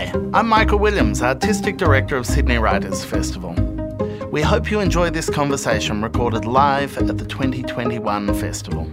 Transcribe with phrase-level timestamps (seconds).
[0.00, 3.52] Hi, I'm Michael Williams, Artistic Director of Sydney Writers Festival.
[4.32, 8.90] We hope you enjoy this conversation recorded live at the 2021 festival.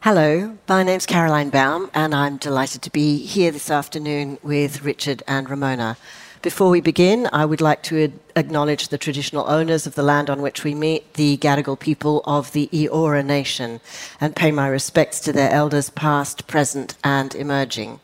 [0.00, 5.22] Hello, my name's Caroline Baum, and I'm delighted to be here this afternoon with Richard
[5.26, 5.96] and Ramona.
[6.42, 10.42] Before we begin, I would like to acknowledge the traditional owners of the land on
[10.42, 13.80] which we meet, the Gadigal people of the Eora Nation,
[14.20, 18.00] and pay my respects to their elders past, present, and emerging.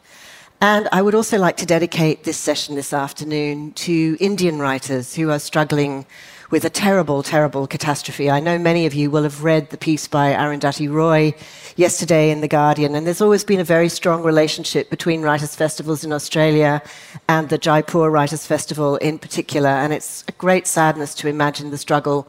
[0.63, 5.29] And I would also like to dedicate this session this afternoon to Indian writers who
[5.29, 6.07] are struggling
[6.53, 8.31] with a terrible, terrible catastrophe.
[8.31, 11.35] I know many of you will have read the piece by Arundhati Roy
[11.75, 16.05] yesterday in The Guardian, and there's always been a very strong relationship between writers' festivals
[16.05, 16.81] in Australia
[17.29, 21.77] and the Jaipur Writers' Festival in particular, and it's a great sadness to imagine the
[21.77, 22.29] struggle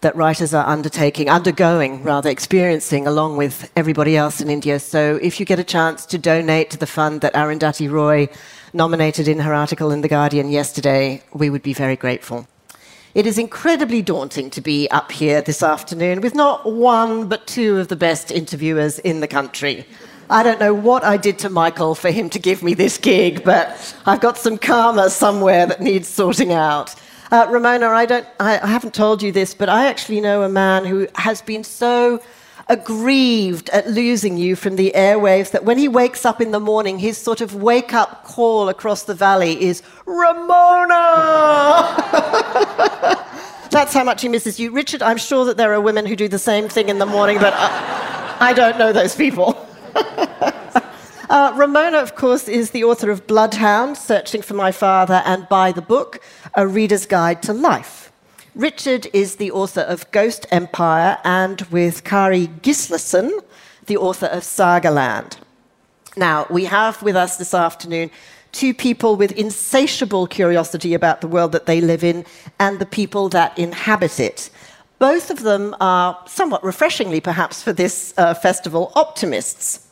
[0.00, 4.78] that writers are undertaking, undergoing, rather, experiencing along with everybody else in India.
[4.78, 8.28] So if you get a chance to donate to the fund that Arundhati Roy
[8.72, 12.46] nominated in her article in The Guardian yesterday, we would be very grateful.
[13.12, 17.78] It is incredibly daunting to be up here this afternoon with not one but two
[17.78, 19.84] of the best interviewers in the country.
[20.30, 23.42] I don't know what I did to Michael for him to give me this gig,
[23.42, 26.94] but I've got some karma somewhere that needs sorting out.
[27.30, 30.48] Uh, Ramona, I, don't, I, I haven't told you this, but I actually know a
[30.48, 32.20] man who has been so
[32.68, 36.98] aggrieved at losing you from the airwaves that when he wakes up in the morning,
[36.98, 40.40] his sort of wake up call across the valley is Ramona!
[43.70, 44.72] That's how much he misses you.
[44.72, 47.38] Richard, I'm sure that there are women who do the same thing in the morning,
[47.38, 49.68] but I, I don't know those people.
[51.30, 55.70] Uh, Ramona, of course, is the author of Bloodhound, Searching for My Father, and By
[55.70, 56.20] the Book,
[56.54, 58.10] A Reader's Guide to Life.
[58.56, 63.30] Richard is the author of Ghost Empire and, with Kari Gislason,
[63.86, 65.36] the author of Sagaland.
[66.16, 68.10] Now, we have with us this afternoon
[68.50, 72.26] two people with insatiable curiosity about the world that they live in
[72.58, 74.50] and the people that inhabit it.
[74.98, 79.86] Both of them are, somewhat refreshingly perhaps for this uh, festival, optimists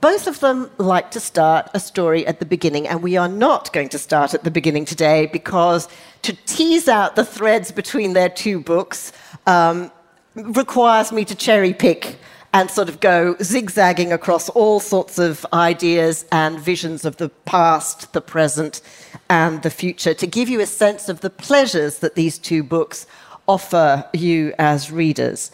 [0.00, 3.72] both of them like to start a story at the beginning, and we are not
[3.72, 5.88] going to start at the beginning today because
[6.22, 9.12] to tease out the threads between their two books
[9.46, 9.90] um,
[10.34, 12.18] requires me to cherry pick
[12.52, 18.12] and sort of go zigzagging across all sorts of ideas and visions of the past,
[18.12, 18.80] the present,
[19.28, 23.06] and the future to give you a sense of the pleasures that these two books
[23.46, 25.50] offer you as readers.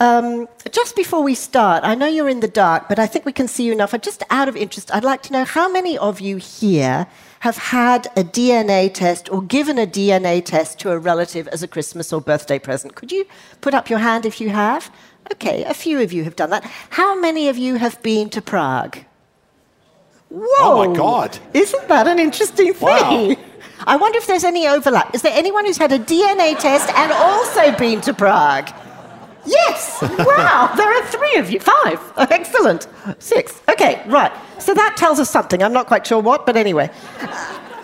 [0.00, 3.32] Um, just before we start, I know you're in the dark, but I think we
[3.32, 3.94] can see you enough.
[4.02, 7.06] Just out of interest, I'd like to know how many of you here
[7.40, 11.68] have had a DNA test or given a DNA test to a relative as a
[11.68, 12.96] Christmas or birthday present.
[12.96, 13.24] Could you
[13.60, 14.90] put up your hand if you have?
[15.32, 16.64] Okay, a few of you have done that.
[16.90, 18.98] How many of you have been to Prague?
[20.28, 20.44] Whoa!
[20.58, 21.38] Oh my God!
[21.52, 23.28] Isn't that an interesting thing?
[23.28, 23.36] Wow.
[23.86, 25.14] I wonder if there's any overlap.
[25.14, 28.70] Is there anyone who's had a DNA test and also been to Prague?
[29.46, 30.00] Yes!
[30.02, 30.72] Wow!
[30.76, 31.60] there are three of you.
[31.60, 32.00] Five.
[32.16, 32.86] Excellent.
[33.18, 33.60] Six.
[33.68, 34.32] Okay, right.
[34.58, 35.62] So that tells us something.
[35.62, 36.90] I'm not quite sure what, but anyway.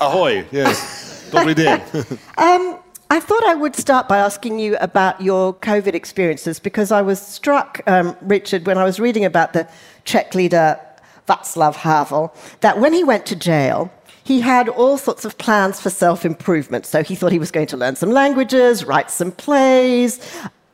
[0.01, 0.47] Ahoy!
[0.51, 1.83] Yes, probably did.
[2.39, 2.79] Um,
[3.13, 7.21] I thought I would start by asking you about your COVID experiences because I was
[7.21, 9.69] struck, um, Richard, when I was reading about the
[10.05, 10.79] Czech leader
[11.27, 15.91] Václav Havel, that when he went to jail, he had all sorts of plans for
[15.91, 16.87] self improvement.
[16.87, 20.21] So he thought he was going to learn some languages, write some plays,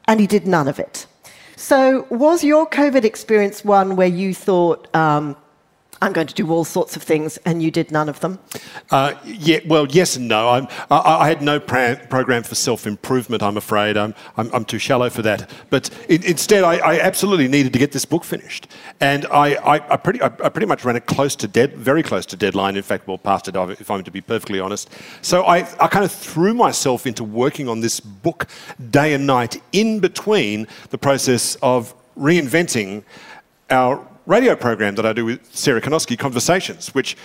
[0.06, 1.06] and he did none of it.
[1.56, 5.36] So, was your COVID experience one where you thought, um,
[6.02, 8.38] I'm going to do all sorts of things, and you did none of them?
[8.90, 10.48] Uh, yeah, well, yes and no.
[10.48, 13.96] I, I had no program for self improvement, I'm afraid.
[13.96, 15.50] I'm, I'm, I'm, too shallow for that.
[15.70, 18.68] But it, instead, I, I, absolutely needed to get this book finished.
[19.00, 22.36] And I, I, pretty, I, pretty much ran it close to dead, very close to
[22.36, 22.76] deadline.
[22.76, 24.90] In fact, well, past it, if I'm to be perfectly honest.
[25.22, 28.48] So I, I kind of threw myself into working on this book
[28.90, 33.04] day and night in between the process of reinventing
[33.70, 37.16] our radio program that I do with Sarah Kanowski, Conversations, which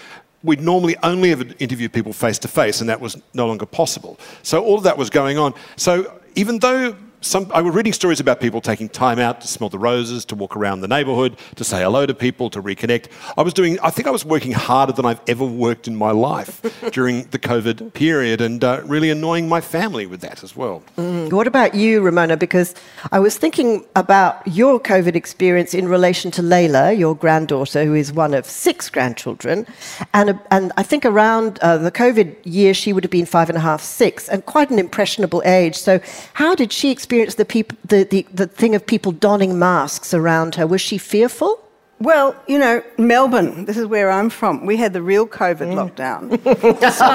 [0.43, 4.19] we'd normally only ever interview people face to face, and that was no longer possible.
[4.43, 5.53] So all of that was going on.
[5.75, 9.69] So even though some, I was reading stories about people taking time out to smell
[9.69, 13.09] the roses, to walk around the neighbourhood, to say hello to people, to reconnect.
[13.37, 16.09] I was doing, I think I was working harder than I've ever worked in my
[16.09, 20.83] life during the COVID period and uh, really annoying my family with that as well.
[20.97, 21.31] Mm.
[21.31, 22.37] What about you, Ramona?
[22.37, 22.73] Because
[23.11, 28.11] I was thinking about your COVID experience in relation to Layla, your granddaughter, who is
[28.11, 29.67] one of six grandchildren.
[30.15, 33.57] And, and I think around uh, the COVID year, she would have been five and
[33.59, 35.75] a half, six, and quite an impressionable age.
[35.75, 35.99] So,
[36.33, 37.10] how did she experience?
[37.11, 40.65] Experienced the, peop- the, the, the thing of people donning masks around her?
[40.65, 41.59] Was she fearful?
[41.99, 44.65] Well, you know, Melbourne, this is where I'm from.
[44.65, 45.75] We had the real COVID Mm.
[45.75, 46.39] lockdown.
[46.99, 47.05] so,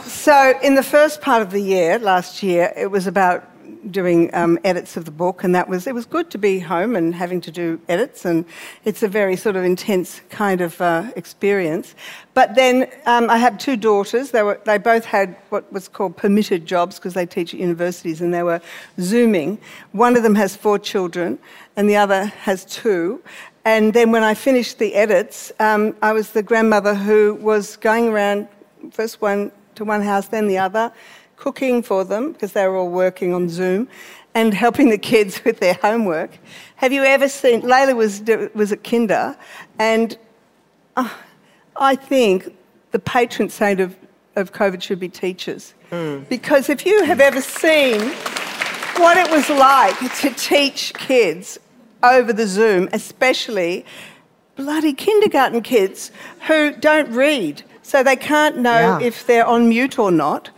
[0.00, 3.44] um, so, in the first part of the year, last year, it was about
[3.90, 6.96] doing um, edits of the book, and that was it was good to be home
[6.96, 8.44] and having to do edits, and
[8.84, 11.94] it's a very sort of intense kind of uh, experience.
[12.34, 14.30] But then um, I had two daughters.
[14.30, 18.20] They were they both had what was called permitted jobs because they teach at universities,
[18.20, 18.60] and they were
[19.00, 19.58] zooming.
[19.92, 21.38] One of them has four children,
[21.76, 23.22] and the other has two.
[23.64, 28.08] And then when I finished the edits, um, I was the grandmother who was going
[28.08, 28.48] around
[28.90, 30.92] first one to one house, then the other
[31.44, 33.88] cooking for them because they were all working on Zoom
[34.34, 36.30] and helping the kids with their homework.
[36.76, 37.62] Have you ever seen?
[37.62, 38.22] Layla was,
[38.54, 39.36] was at Kinder,
[39.78, 40.16] and
[40.96, 41.08] uh,
[41.76, 42.54] I think
[42.92, 43.96] the patron saint of,
[44.36, 45.74] of COVID should be teachers.
[46.28, 48.00] Because if you have ever seen
[49.02, 51.58] what it was like to teach kids
[52.04, 53.84] over the Zoom, especially
[54.54, 56.12] bloody kindergarten kids
[56.46, 59.06] who don't read, so they can't know Yeah.
[59.08, 60.50] if they're on mute or not.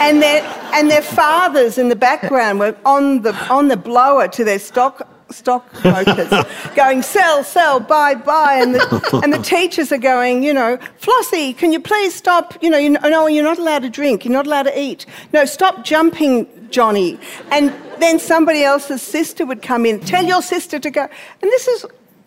[0.00, 0.42] And their,
[0.74, 5.08] and their fathers in the background were on the, on the blower to their stock
[5.30, 6.32] stockbrokers
[6.76, 8.54] going sell sell buy buy.
[8.54, 12.70] And the, and the teachers are going you know flossie can you please stop you
[12.70, 15.04] know you know no, you're not allowed to drink you're not allowed to eat.
[15.32, 17.18] No stop jumping johnny.
[17.50, 21.02] And then somebody else's sister would come in tell your sister to go.
[21.02, 21.86] And this is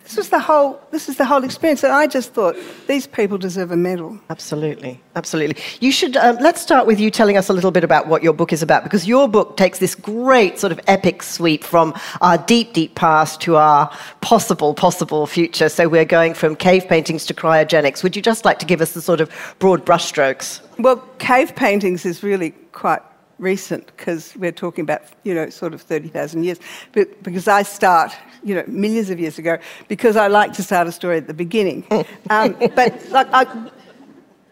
[0.10, 2.56] this was the whole this is the whole experience and i just thought
[2.88, 5.62] these people deserve a medal Absolutely, absolutely.
[5.80, 6.16] You should.
[6.16, 8.62] Um, let's start with you telling us a little bit about what your book is
[8.62, 12.96] about, because your book takes this great sort of epic sweep from our deep, deep
[12.96, 13.92] past to our
[14.22, 15.68] possible, possible future.
[15.68, 18.02] So we're going from cave paintings to cryogenics.
[18.04, 19.30] Would you just like to give us the sort of
[19.60, 20.62] broad brushstrokes?
[20.78, 23.02] Well, cave paintings is really quite
[23.40, 26.60] recent because we're talking about, you know, sort of 30,000 years.
[26.92, 28.12] But because I start,
[28.44, 29.58] you know, millions of years ago,
[29.88, 31.86] because I like to start a story at the beginning.
[32.30, 33.72] um, but like, I,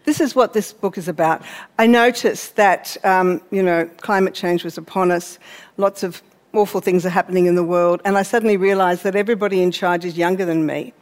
[0.05, 1.41] this is what this book is about.
[1.77, 5.37] I noticed that, um, you know, climate change was upon us,
[5.75, 6.23] lots of
[6.53, 10.05] awful things are happening in the world, and I suddenly realised that everybody in charge
[10.05, 10.93] is younger than me.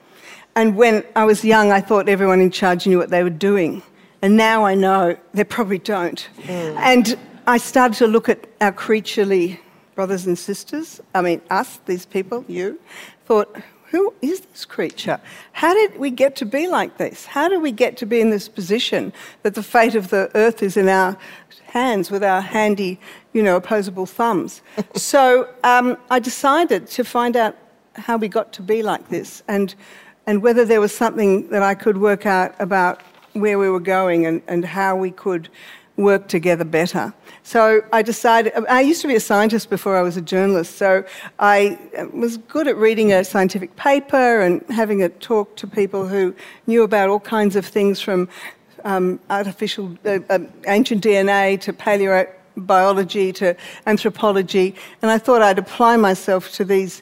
[0.56, 3.84] And when I was young, I thought everyone in charge knew what they were doing.
[4.22, 6.28] And now I know they probably don't.
[6.48, 9.59] And I started to look at our creaturely
[9.94, 11.00] brothers and sisters.
[11.13, 12.80] I mean, us, these people, you,
[13.25, 13.56] thought,
[13.92, 15.21] who is this creature?
[15.51, 17.25] How did we get to be like this?
[17.25, 19.13] How did we get to be in this position
[19.44, 21.18] that the fate of the earth is in our
[21.65, 23.00] hands with our handy,
[23.33, 24.63] you know, opposable thumbs?
[24.95, 27.56] so um, I decided to find out
[27.94, 29.75] how we got to be like this and,
[30.25, 33.01] and whether there was something that I could work out about
[33.33, 35.48] where we were going and, and how we could
[35.97, 37.13] work together better.
[37.44, 41.06] So I decided, I used to be a scientist before I was a journalist, so
[41.39, 41.77] I
[42.13, 46.36] was good at reading a scientific paper and having a talk to people who
[46.68, 48.27] knew about all kinds of things from
[48.83, 53.56] um, artificial, uh, uh, ancient DNA to paleobiology to
[53.88, 57.01] anthropology, and I thought I'd apply myself to these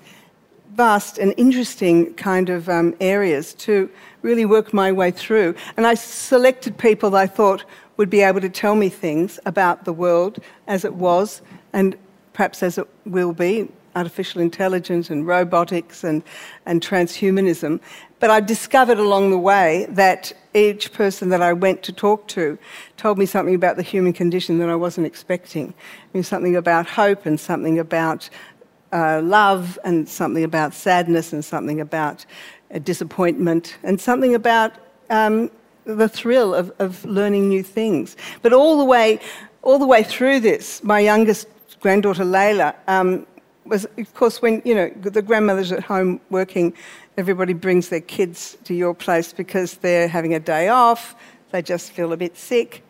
[0.75, 3.89] vast and interesting kind of um, areas to
[4.23, 5.55] really work my way through.
[5.77, 7.63] And I selected people I thought
[7.97, 11.41] would be able to tell me things about the world as it was
[11.73, 11.97] and
[12.33, 16.23] perhaps as it will be artificial intelligence and robotics and,
[16.65, 17.79] and transhumanism.
[18.19, 22.57] But I discovered along the way that each person that I went to talk to
[22.97, 25.73] told me something about the human condition that I wasn't expecting.
[25.73, 28.29] I mean, something about hope and something about
[28.91, 32.25] uh, love and something about sadness and something about
[32.73, 34.73] uh, disappointment and something about
[35.09, 35.49] um,
[35.85, 38.15] the thrill of, of learning new things.
[38.41, 39.19] But all the way,
[39.61, 41.47] all the way through this, my youngest
[41.79, 43.25] granddaughter Layla um,
[43.65, 46.73] was, of course, when you know the grandmother's at home working,
[47.17, 51.15] everybody brings their kids to your place because they're having a day off.
[51.51, 52.83] They just feel a bit sick.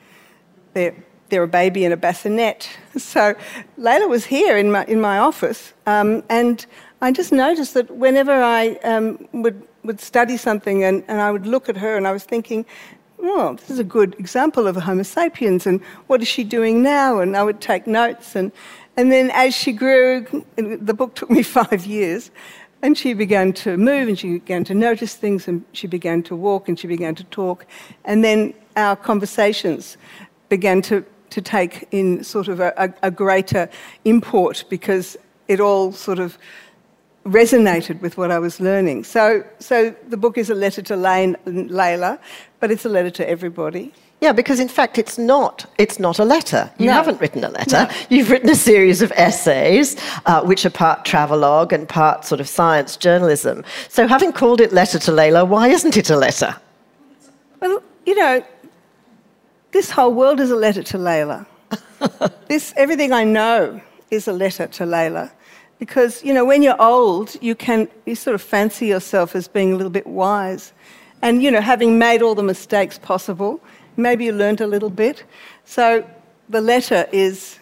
[0.73, 0.95] They're
[1.29, 2.69] they're a baby in a bassinet.
[2.99, 3.33] So
[3.79, 6.63] Layla was here in my, in my office, um, and
[7.01, 11.45] I just noticed that whenever I um, would, would study something and, and I would
[11.45, 12.65] look at her and I was thinking,
[13.23, 16.83] oh, this is a good example of a Homo sapiens, and what is she doing
[16.83, 17.19] now?
[17.19, 18.35] And I would take notes.
[18.35, 18.51] And,
[18.97, 22.31] and then as she grew, the book took me five years,
[22.81, 26.35] and she began to move and she began to notice things and she began to
[26.35, 27.65] walk and she began to talk.
[28.03, 29.95] And then our conversations
[30.49, 33.67] began to to take in sort of a, a, a greater
[34.05, 36.37] import because it all sort of
[37.25, 39.03] resonated with what I was learning.
[39.03, 42.19] So, so the book is a letter to Lane, Layla,
[42.59, 43.93] but it's a letter to everybody.
[44.21, 45.65] Yeah, because in fact, it's not.
[45.77, 46.71] It's not a letter.
[46.77, 46.93] You No.
[46.93, 47.87] haven't written a letter.
[47.89, 47.95] No.
[48.09, 52.47] You've written a series of essays, uh, which are part travelogue and part sort of
[52.47, 53.65] science journalism.
[53.89, 56.55] So, having called it "Letter to Layla," why isn't it a letter?
[57.59, 58.41] Well, you know,
[59.71, 61.45] this whole world is a letter to Layla.
[62.47, 65.31] this everything I know is a letter to Layla.
[65.83, 69.73] Because, you know, when you're old, you can you sort of fancy yourself as being
[69.73, 70.71] a little bit wise.
[71.21, 73.59] And, you know, having made all the mistakes possible,
[73.97, 75.25] maybe you learnt a little bit.
[75.65, 76.07] So
[76.47, 77.59] the letter is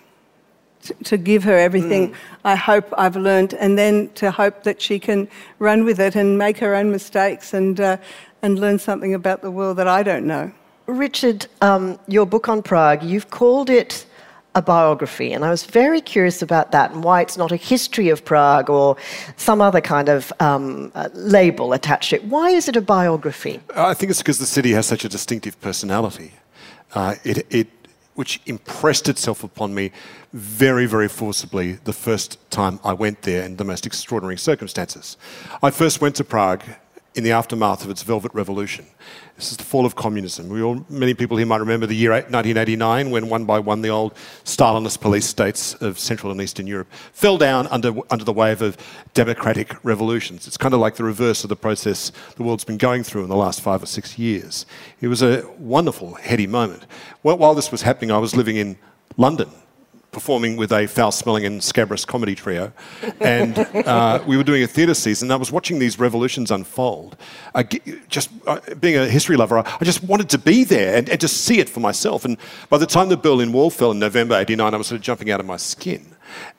[0.84, 2.14] to, to give her everything
[2.46, 6.38] I hope I've learned, and then to hope that she can run with it and
[6.38, 7.98] make her own mistakes and, uh,
[8.44, 10.52] and learn something about the world that I don't know.
[10.86, 14.06] Richard, um, your book on Prague, you've called it
[14.54, 18.10] a biography, and I was very curious about that and why it's not a history
[18.10, 18.98] of Prague or
[19.38, 22.26] some other kind of um, uh, label attached to it.
[22.26, 23.62] Why is it a biography?
[23.76, 26.34] I think it's because the city has such a distinctive personality,
[26.94, 27.68] uh, it, it,
[28.16, 29.92] which impressed itself upon me
[30.34, 35.16] very, very forcibly the first time I went there in the most extraordinary circumstances.
[35.64, 36.64] I first went to Prague
[37.14, 38.86] in the aftermath of its Velvet Revolution.
[39.36, 40.50] This is the fall of communism.
[40.64, 44.14] All, many people here might remember the year 1989 when one by one the old
[44.46, 48.78] Stalinist police states of Central and Eastern Europe fell down under, under the wave of
[49.14, 50.48] democratic revolutions.
[50.48, 53.30] It's kind of like the reverse of the process the world's been going through in
[53.30, 54.66] the last five or six years.
[55.02, 56.86] It was a wonderful, heady moment.
[57.24, 58.78] While while this was happening, I was living in
[59.18, 59.52] London
[60.12, 62.72] performing with a foul smelling and scabrous comedy trio.
[63.20, 65.28] And uh, we were doing a theatre season.
[65.28, 67.18] And I was watching these revolutions unfold.
[67.54, 67.64] I
[68.10, 71.20] just uh, being a history lover, I I just wanted to be there and, and
[71.20, 72.24] just see it for myself.
[72.24, 72.38] And
[72.70, 75.32] by the time the Berlin Wall fell in November 89, I was sort of jumping
[75.32, 76.06] out of my skin.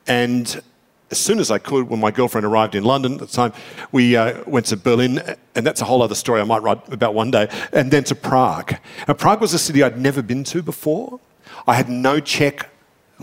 [0.07, 0.61] And
[1.09, 3.53] as soon as I could, when my girlfriend arrived in London at the time,
[3.93, 5.21] we uh, went to Berlin,
[5.55, 8.15] and that's a whole other story I might write about one day, and then to
[8.15, 8.75] Prague.
[9.07, 11.21] Now, Prague was a city I'd never been to before.
[11.65, 12.69] I had no Czech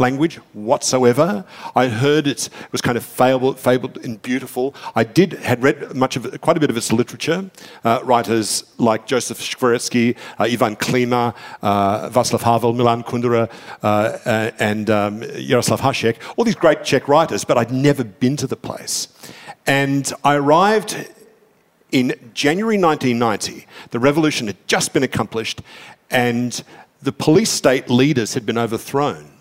[0.00, 1.44] language whatsoever.
[1.76, 4.74] I heard it was kind of fabled, fabled and beautiful.
[4.94, 7.50] I did had read much of it, quite a bit of its literature.
[7.84, 13.50] Uh, writers like Josef Škvorecký, uh, Ivan Klima, uh, Václav Havel, Milan Kundera,
[13.82, 16.16] uh, uh, and um, Jaroslav Hasek.
[16.36, 19.08] All these great Czech writers, but I'd never been to the place.
[19.66, 21.08] And I arrived
[21.92, 25.60] in January 1990, the revolution had just been accomplished
[26.10, 26.62] and
[27.02, 29.39] the police state leaders had been overthrown.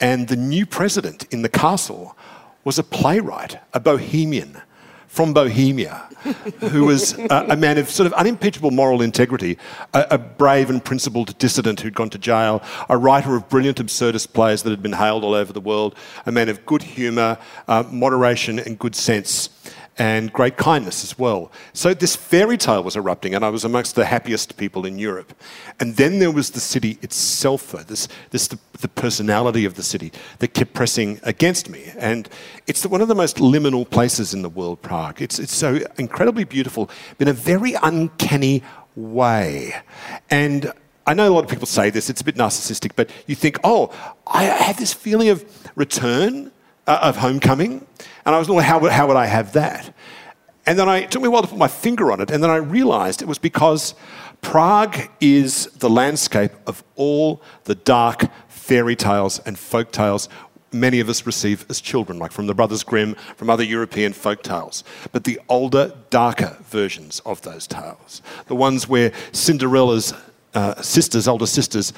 [0.00, 2.16] And the new president in the castle
[2.64, 4.60] was a playwright, a bohemian
[5.06, 6.08] from Bohemia,
[6.70, 9.56] who was a, a man of sort of unimpeachable moral integrity,
[9.92, 14.32] a, a brave and principled dissident who'd gone to jail, a writer of brilliant absurdist
[14.32, 15.94] plays that had been hailed all over the world,
[16.26, 19.50] a man of good humour, uh, moderation, and good sense
[19.96, 21.52] and great kindness as well.
[21.72, 25.32] So this fairy tale was erupting, and I was amongst the happiest people in Europe.
[25.78, 30.12] And then there was the city itself, this, this the, the personality of the city
[30.38, 31.92] that kept pressing against me.
[31.96, 32.28] And
[32.66, 35.22] it's one of the most liminal places in the world, Prague.
[35.22, 38.62] It's, it's so incredibly beautiful, in a very uncanny
[38.96, 39.74] way.
[40.30, 40.72] And
[41.06, 43.58] I know a lot of people say this, it's a bit narcissistic, but you think,
[43.62, 43.94] oh,
[44.26, 45.44] I have this feeling of
[45.76, 46.50] return,
[46.86, 47.86] uh, of homecoming.
[48.26, 49.94] And I was wondering, how, would- how would I have that?
[50.66, 52.42] And then I, it took me a while to put my finger on it, and
[52.42, 53.94] then I realized it was because
[54.40, 60.28] Prague is the landscape of all the dark fairy tales and folk tales
[60.72, 64.42] many of us receive as children, like from the Brothers Grimm, from other European folk
[64.42, 64.82] tales.
[65.12, 70.12] But the older, darker versions of those tales, the ones where Cinderella's
[70.52, 71.92] uh, sisters, older sisters,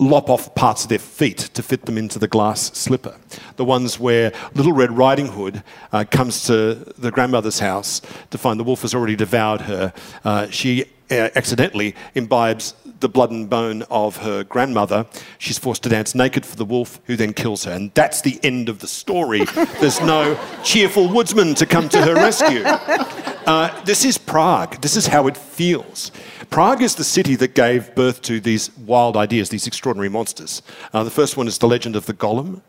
[0.00, 3.14] lop off parts of their feet to fit them into the glass slipper.
[3.56, 8.58] The ones where Little Red Riding Hood uh, comes to the grandmother's house to find
[8.58, 9.92] the wolf has already devoured her.
[10.24, 15.06] Uh, she uh, accidentally imbibes the blood and bone of her grandmother.
[15.38, 17.72] She's forced to dance naked for the wolf, who then kills her.
[17.72, 19.44] And that's the end of the story.
[19.80, 22.62] There's no cheerful woodsman to come to her rescue.
[22.64, 24.80] Uh, this is Prague.
[24.80, 26.12] This is how it feels.
[26.50, 30.62] Prague is the city that gave birth to these wild ideas, these extraordinary monsters.
[30.92, 32.60] Uh, the first one is the legend of the Golem,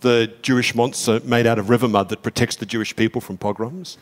[0.00, 3.98] the Jewish monster made out of river mud that protects the Jewish people from pogroms.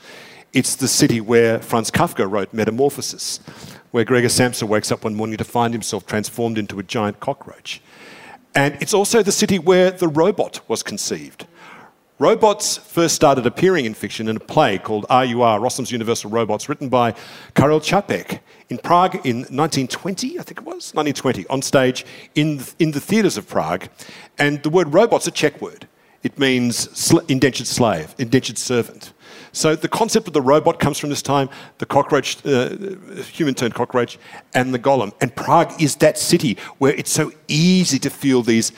[0.53, 3.41] It's the city where Franz Kafka wrote Metamorphosis,
[3.91, 7.81] where Gregor Samsa wakes up one morning to find himself transformed into a giant cockroach.
[8.55, 11.47] And it's also the city where the robot was conceived.
[12.19, 16.91] Robots first started appearing in fiction in a play called RUR, Rossum's Universal Robots, written
[16.91, 17.15] by
[17.55, 22.05] Karel Čapek in Prague in 1920, I think it was, 1920, on stage
[22.35, 23.89] in the, in the theatres of Prague.
[24.37, 25.89] And the word robot's a Czech word.
[26.23, 29.12] It means sl- indentured slave, indentured servant.
[29.53, 32.71] So the concept of the robot comes from this time, the cockroach, uh,
[33.31, 34.19] human turned cockroach,
[34.55, 35.13] and the golem.
[35.21, 38.73] And Prague is that city where it's so easy to feel these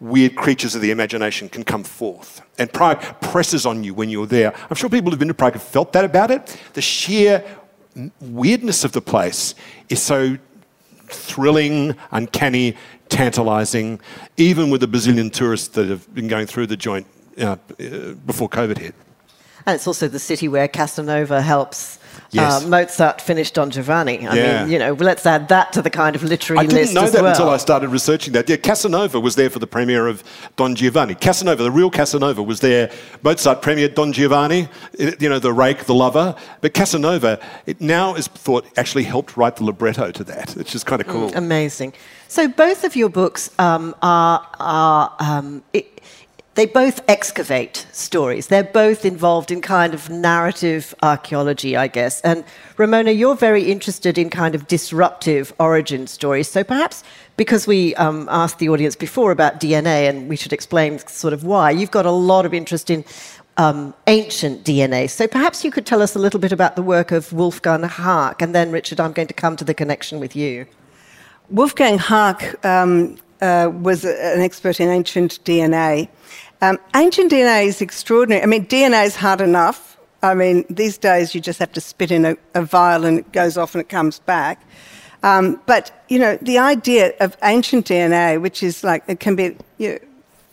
[0.00, 2.42] weird creatures of the imagination can come forth.
[2.58, 4.54] And Prague presses on you when you're there.
[4.68, 6.58] I'm sure people who've been to Prague have felt that about it.
[6.72, 7.44] The sheer
[8.20, 9.54] weirdness of the place
[9.88, 10.36] is so
[11.06, 12.76] thrilling, uncanny,
[13.08, 14.00] tantalizing,
[14.36, 17.06] even with the bazillion tourists that have been going through the joint
[17.38, 17.56] uh,
[18.26, 18.94] before COVID hit.
[19.66, 21.98] And it's also the city where Casanova helps
[22.34, 22.64] yes.
[22.64, 24.26] uh, Mozart finish Don Giovanni.
[24.26, 24.62] I yeah.
[24.62, 26.76] mean, you know, let's add that to the kind of literary list.
[26.76, 27.30] I didn't know that well.
[27.30, 28.48] until I started researching that.
[28.48, 30.22] Yeah, Casanova was there for the premiere of
[30.56, 31.14] Don Giovanni.
[31.14, 32.90] Casanova, the real Casanova, was there.
[33.22, 34.68] Mozart premiered Don Giovanni,
[34.98, 36.34] you know, the rake, the lover.
[36.60, 40.84] But Casanova, it now is thought actually helped write the libretto to that, which is
[40.84, 41.30] kind of cool.
[41.30, 41.94] Mm, amazing.
[42.28, 45.93] So both of your books um, are, are um, it,
[46.54, 48.46] they both excavate stories.
[48.46, 52.20] They're both involved in kind of narrative archaeology, I guess.
[52.20, 52.44] And
[52.76, 56.48] Ramona, you're very interested in kind of disruptive origin stories.
[56.48, 57.02] So perhaps
[57.36, 61.44] because we um, asked the audience before about DNA, and we should explain sort of
[61.44, 63.04] why, you've got a lot of interest in
[63.56, 65.10] um, ancient DNA.
[65.10, 68.40] So perhaps you could tell us a little bit about the work of Wolfgang Haak,
[68.42, 70.66] and then, Richard, I'm going to come to the connection with you.
[71.50, 76.08] Wolfgang Haak um, uh, was an expert in ancient DNA.
[76.64, 78.42] Um, ancient DNA is extraordinary.
[78.42, 79.98] I mean, DNA is hard enough.
[80.22, 83.32] I mean, these days you just have to spit in a, a vial and it
[83.32, 84.66] goes off and it comes back.
[85.22, 89.54] Um, but, you know, the idea of ancient DNA, which is like, it can be
[89.76, 89.98] you know,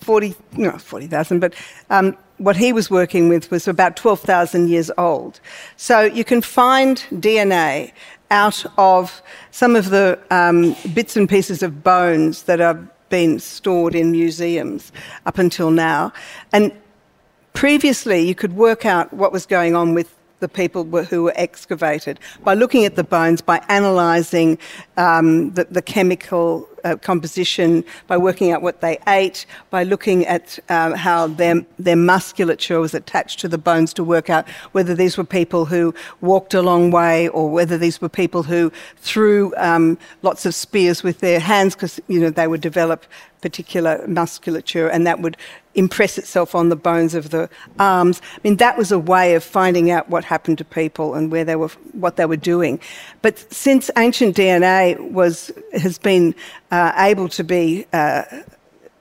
[0.02, 1.54] 40, no, 40,000, but
[1.90, 5.40] um, what he was working with was about 12,000 years old.
[5.78, 7.94] So you can find DNA
[8.32, 13.94] out of some of the um, bits and pieces of bones that are been stored
[13.94, 14.92] in museums
[15.28, 16.12] up until now.
[16.52, 16.72] And
[17.54, 22.20] previously, you could work out what was going on with the people who were excavated
[22.44, 24.58] by looking at the bones, by analysing
[24.98, 30.60] um, the, the, chemical uh, composition, by working out what they ate, by looking at
[30.70, 35.18] uh, how their, their musculature was attached to the bones to work out whether these
[35.18, 39.98] were people who walked a long way or whether these were people who threw um,
[40.22, 43.06] lots of spears with their hands because you know they would develop
[43.42, 45.36] particular musculature and that would
[45.76, 48.22] impress itself on the bones of the arms.
[48.36, 51.46] I mean, that was a way of finding out what happened to people and where
[51.46, 52.80] they were, what they were doing.
[53.22, 56.36] But since ancient DNA was has been
[56.72, 58.24] uh, able to be uh,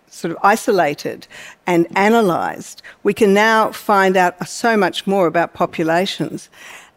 [0.08, 1.26] sort of isolated
[1.66, 6.48] and analysed, we can now find out so much more about populations.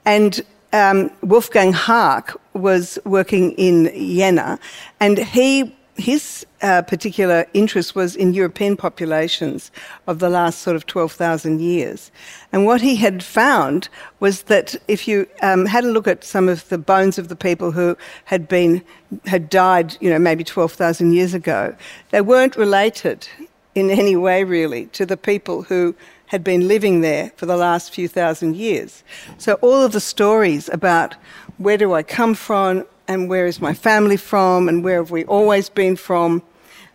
[0.05, 0.41] And
[0.73, 4.59] um, Wolfgang Haak was working in Jena,
[4.99, 9.71] and he his uh, particular interest was in European populations
[10.08, 12.12] of the last sort of 12,000 years.
[12.51, 16.49] And what he had found was that if you um, had a look at some
[16.49, 18.84] of the bones of the people who had been,
[19.25, 21.75] had died, you know, maybe 12,000 years ago,
[22.10, 23.27] they weren't related
[23.75, 25.95] in any way really to the people who
[26.27, 29.03] had been living there for the last few thousand years.
[29.38, 31.15] So all of the stories about
[31.58, 35.23] where do I come from, and where is my family from and where have we
[35.26, 36.41] always been from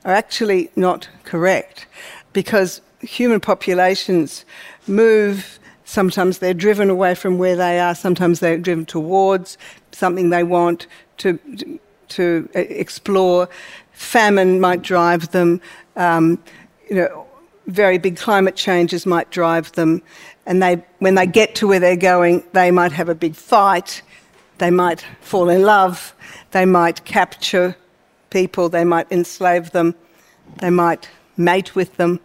[0.04, 1.87] are actually not correct
[2.33, 4.44] because human populations
[4.87, 5.59] move.
[5.85, 9.57] Sometimes they're driven away from where they are, sometimes they're driven towards
[9.92, 10.87] something they want
[11.18, 11.38] to,
[12.09, 13.48] to explore.
[13.92, 15.61] Famine might drive them.
[15.96, 16.42] Um,
[16.88, 17.26] you know,
[17.66, 20.02] very big climate changes might drive them.
[20.46, 24.02] And they, when they get to where they're going, they might have a big fight
[24.59, 26.14] they might fall in love,
[26.51, 27.77] they might capture
[28.31, 29.94] people, they might enslave them,
[30.61, 32.21] they might mate with them.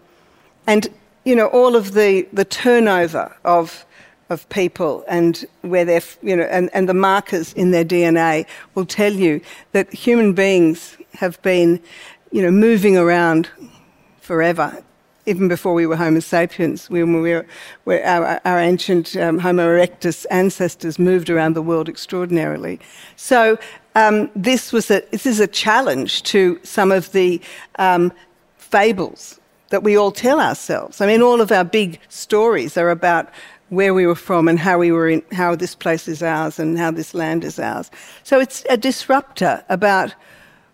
[0.68, 0.90] And,
[1.24, 3.86] you know, all of the, the turnover of,
[4.30, 8.86] of people and where they're, you know, and, and the markers in their DNA will
[8.86, 9.42] tell you
[9.72, 11.82] that human beings have been,
[12.32, 13.50] you know, moving around
[14.22, 14.84] forever
[15.26, 17.46] even before we were Homo sapiens, when we were,
[18.04, 22.80] our, our, ancient um, Homo erectus ancestors moved around the world extraordinarily.
[23.16, 23.58] So
[23.96, 27.42] um, this was a this is a challenge to some of the
[27.76, 28.12] um,
[28.58, 31.02] fables that we all tell ourselves.
[31.02, 33.30] I mean, all of our big stories are about
[33.70, 36.78] where we were from and how we were in, how this place is ours and
[36.78, 37.90] how this land is ours.
[38.24, 40.14] So it's a disruptor about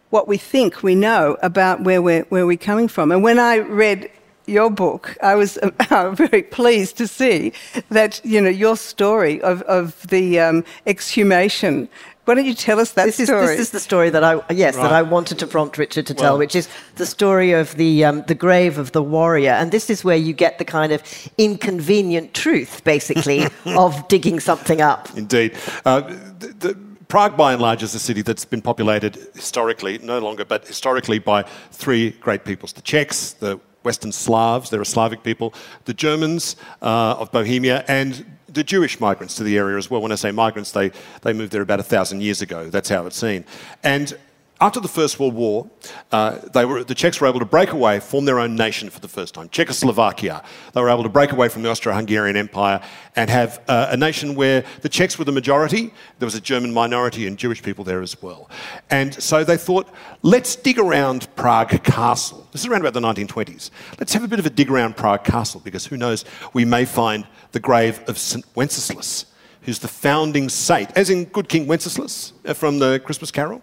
[0.10, 3.12] what we think we know about where we're, where we're coming from.
[3.12, 4.10] And when I read
[4.50, 5.58] your book, I was
[5.90, 7.54] uh, very pleased to see
[7.90, 11.90] that you know your story of, of the um, exhumation
[12.30, 13.44] Why don't you tell us that this story?
[13.46, 14.84] Is, this is the story that I yes Right.
[14.84, 18.24] that I wanted to prompt Richard to tell, which is the story of the um,
[18.28, 21.02] the grave of the warrior, and this is where you get the kind of
[21.40, 25.10] inconvenient truth, basically, of digging something up.
[25.18, 25.58] Indeed.
[25.86, 26.02] Uh,
[26.38, 30.46] the, the, Prague, by and large, is a city that's been populated historically, no longer,
[30.46, 35.54] but historically by three great peoples the Czechs, the Western Slavs, they're a Slavic people,
[35.86, 40.02] the Germans uh, of Bohemia, and the Jewish migrants to the area as well.
[40.02, 42.70] When I say migrants, they, they moved there about a thousand years ago.
[42.70, 43.46] That's how it's seen.
[43.84, 44.18] And
[44.62, 45.70] after the First World War,
[46.12, 49.00] uh, they were, the Czechs were able to break away, form their own nation for
[49.00, 50.44] the first time, Czechoslovakia.
[50.74, 52.82] They were able to break away from the Austro-Hungarian Empire
[53.16, 56.74] and have uh, a nation where the Czechs were the majority, there was a German
[56.74, 58.50] minority and Jewish people there as well.
[58.90, 59.90] And so they thought,
[60.24, 62.46] let's dig around Prague Castle.
[62.52, 63.72] This is around about the 1920s.
[63.98, 66.84] Let's have a bit of a dig around Prague Castle because who knows, we may
[66.84, 68.46] find the grave of St.
[68.56, 69.26] Wenceslas,
[69.62, 73.62] who's the founding saint, as in Good King Wenceslas uh, from the Christmas Carol.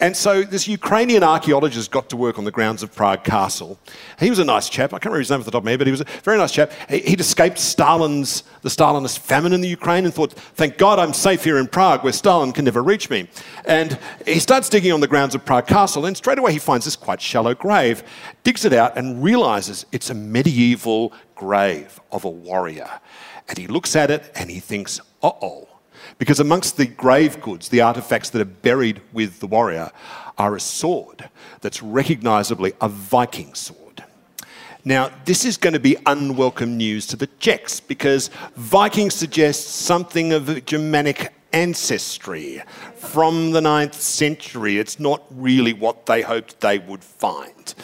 [0.00, 3.78] And so this Ukrainian archaeologist got to work on the grounds of Prague Castle.
[4.20, 4.90] He was a nice chap.
[4.92, 6.06] I can't remember his name off the top of my head, but he was a
[6.22, 6.72] very nice chap.
[6.88, 11.12] He- He'd escaped Stalin's, the Stalinist famine in the Ukraine and thought, thank God I'm
[11.12, 13.28] safe here in Prague where Stalin can never reach me.
[13.66, 16.84] And he starts digging on the grounds of Prague Castle and straight away he finds
[16.84, 18.02] this quite shallow grave,
[18.44, 22.88] digs it out and realizes it's a medieval grave of a warrior.
[23.48, 25.67] And he looks at it and he thinks, uh-oh.
[26.18, 29.90] Because amongst the grave goods, the artifacts that are buried with the warrior,
[30.36, 31.28] are a sword
[31.60, 34.04] that's recognisably a Viking sword.
[34.84, 40.32] Now, this is going to be unwelcome news to the Czechs because Viking suggests something
[40.32, 42.62] of Germanic ancestry
[42.94, 44.78] from the 9th century.
[44.78, 47.74] It's not really what they hoped they would find.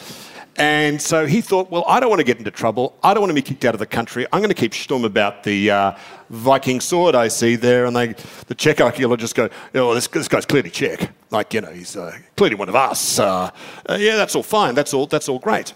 [0.57, 2.97] And so he thought, well, I don't want to get into trouble.
[3.03, 4.25] I don't want to be kicked out of the country.
[4.31, 5.91] I'm going to keep stum about the uh,
[6.29, 7.85] Viking sword I see there.
[7.85, 8.15] And they,
[8.47, 11.11] the Czech archaeologists go, oh, this, this guy's clearly Czech.
[11.29, 13.19] Like, you know, he's uh, clearly one of us.
[13.19, 13.51] Uh,
[13.89, 14.75] uh, yeah, that's all fine.
[14.75, 15.73] That's all, that's all great.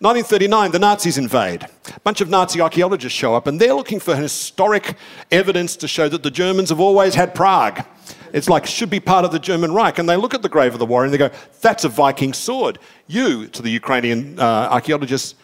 [0.00, 1.66] 1939, the Nazis invade.
[1.88, 4.94] A bunch of Nazi archaeologists show up, and they're looking for historic
[5.30, 7.84] evidence to show that the Germans have always had Prague.
[8.32, 9.98] It's like should be part of the German Reich.
[9.98, 12.32] And they look at the grave of the warrior and they go, "That's a Viking
[12.32, 15.34] sword." You, to the Ukrainian uh, archaeologists,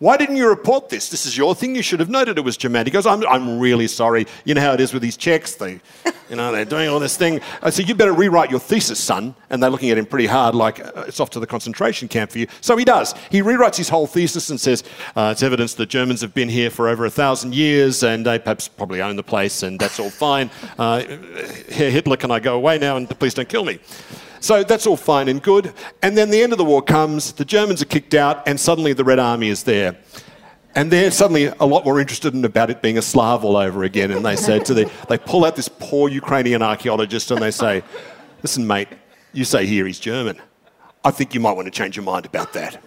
[0.00, 1.10] why didn't you report this?
[1.10, 1.76] This is your thing.
[1.76, 2.86] You should have noted it was German.
[2.86, 4.26] He goes, I'm, I'm really sorry.
[4.46, 5.56] You know how it is with these Czechs.
[5.56, 5.78] They,
[6.30, 7.42] you know, they're doing all this thing.
[7.62, 9.34] I said, you better rewrite your thesis, son.
[9.50, 12.30] And they're looking at him pretty hard, like uh, it's off to the concentration camp
[12.30, 12.46] for you.
[12.62, 13.14] So he does.
[13.30, 14.84] He rewrites his whole thesis and says,
[15.16, 18.38] uh, it's evidence that Germans have been here for over a thousand years and they
[18.38, 20.50] perhaps probably own the place and that's all fine.
[20.78, 21.02] Uh,
[21.70, 23.78] Herr Hitler, can I go away now and please don't kill me?
[24.40, 25.72] So that's all fine and good.
[26.02, 28.92] And then the end of the war comes, the Germans are kicked out, and suddenly
[28.92, 29.96] the Red Army is there.
[30.74, 33.84] And they're suddenly a lot more interested in about it being a Slav all over
[33.84, 34.10] again.
[34.10, 37.82] And they say to the, they pull out this poor Ukrainian archaeologist and they say,
[38.42, 38.88] listen, mate,
[39.32, 40.40] you say here he's German.
[41.04, 42.80] I think you might want to change your mind about that.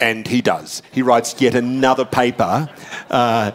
[0.00, 0.82] And he does.
[0.92, 2.68] He writes yet another paper
[3.10, 3.52] uh,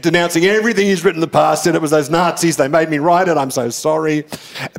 [0.00, 1.64] denouncing everything he's written in the past.
[1.64, 4.24] Said it was those Nazis, they made me write it, I'm so sorry.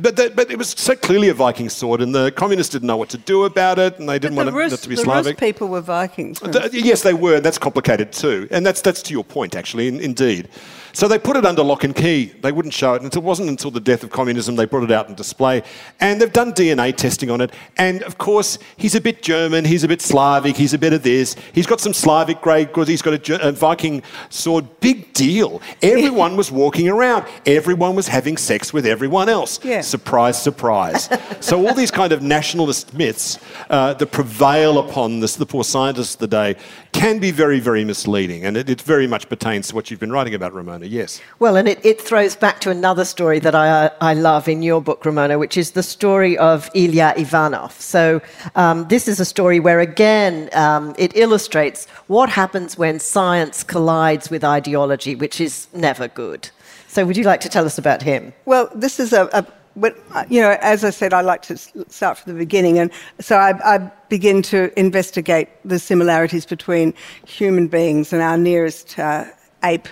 [0.00, 2.96] But, that, but it was so clearly a Viking sword, and the communists didn't know
[2.96, 4.94] what to do about it, and they didn't the want it Rus, not to be
[4.94, 5.40] the Slavic.
[5.40, 6.42] Rus people were Vikings.
[6.42, 8.48] weren't yes, they were, and that's complicated too.
[8.50, 10.48] And that's, that's to your point, actually, in, indeed.
[10.94, 12.26] So they put it under lock and key.
[12.40, 14.92] They wouldn't show it until it wasn't until the death of communism they brought it
[14.92, 15.64] out in display.
[16.00, 17.52] And they've done DNA testing on it.
[17.76, 21.02] And of course, he's a bit German, he's a bit Slavic, he's a bit of
[21.02, 21.34] this.
[21.52, 24.66] He's got some Slavic grade goods, he's got a, a Viking sword.
[24.78, 25.60] Big deal.
[25.82, 29.58] Everyone was walking around, everyone was having sex with everyone else.
[29.64, 29.80] Yeah.
[29.80, 31.08] Surprise, surprise.
[31.40, 36.14] so all these kind of nationalist myths uh, that prevail upon this, the poor scientists
[36.14, 36.56] of the day
[36.92, 38.44] can be very, very misleading.
[38.44, 41.20] And it, it very much pertains to what you've been writing about, Ramona, yes.
[41.38, 44.80] Well, and it, it throws back to another story that I, I love in your
[44.80, 47.80] book, Ramona, which is the story of Ilya Ivanov.
[47.80, 48.20] So,
[48.54, 54.30] um, this is a story where, again, um, it illustrates what happens when science collides
[54.30, 56.50] with ideology, which is never good.
[56.88, 58.32] So, would you like to tell us about him?
[58.44, 61.56] Well, this is a, a but, uh, you know, as I said, I like to
[61.56, 66.94] start from the beginning, and so I, I begin to investigate the similarities between
[67.26, 69.24] human beings and our nearest uh,
[69.64, 69.88] ape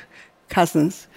[0.53, 1.09] cousins,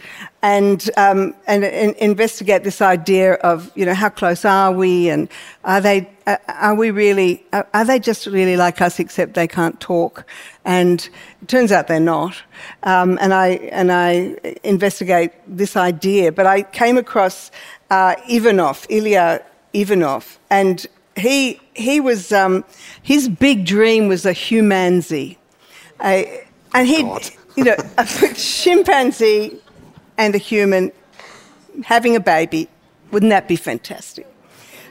[0.41, 1.63] and um, and,
[2.00, 5.30] investigate this idea of you know how close are we, and
[5.65, 9.48] are they uh, are we really are, are they just really like us except they
[9.48, 10.26] can't talk,
[10.63, 11.10] and
[11.41, 12.41] it turns out they're not,
[12.84, 17.52] um, and I and I investigate this idea, but I came across
[17.89, 19.43] uh, Ivanov, Ilya
[19.74, 22.63] Ivanov, and he he was um,
[23.04, 25.38] his big dream was a humanzee,
[26.00, 26.24] uh,
[26.74, 27.30] and he God.
[27.56, 29.58] You know a chimpanzee
[30.18, 30.91] and a human
[31.84, 32.70] having a baby
[33.12, 34.28] Wouldn't that be fantastic?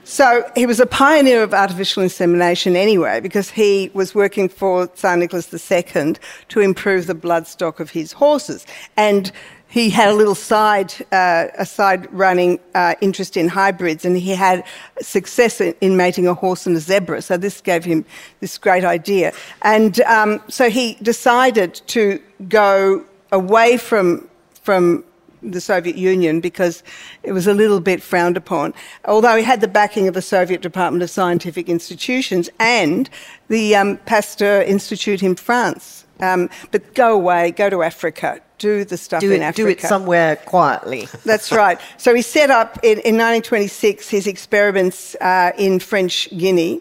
[0.05, 5.17] So he was a pioneer of artificial insemination anyway, because he was working for Tsar
[5.17, 6.17] Nicholas II
[6.49, 8.67] to improve the blood stock of his horses.
[8.97, 9.33] And
[9.75, 14.31] he had a little side, uh, a side running uh, interest in hybrids, and he
[14.31, 14.63] had
[15.01, 17.21] success in, in, mating a horse and a zebra.
[17.21, 18.05] So this gave him
[18.39, 19.33] this great idea.
[19.63, 24.29] And um, so he decided to go away from,
[24.63, 25.03] from
[25.43, 26.85] the Soviet Union because
[27.25, 28.75] it was a little bit frowned upon.
[29.07, 33.11] Although he had the backing of the Soviet Department of Scientific Institutions and
[33.49, 36.05] the um, Pasteur Institute in France.
[36.21, 39.63] Um, but go away, go to Africa, do the stuff do in it, Africa.
[39.63, 41.07] Do it somewhere quietly.
[41.27, 41.79] That's right.
[41.99, 46.81] So he set up in, in 1926 his experiments uh, in French Guinea,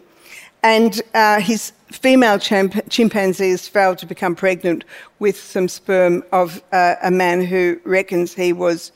[0.62, 4.84] and uh, his female chimp- chimpanzees failed to become pregnant
[5.18, 8.90] with some sperm of uh, a man who reckons he was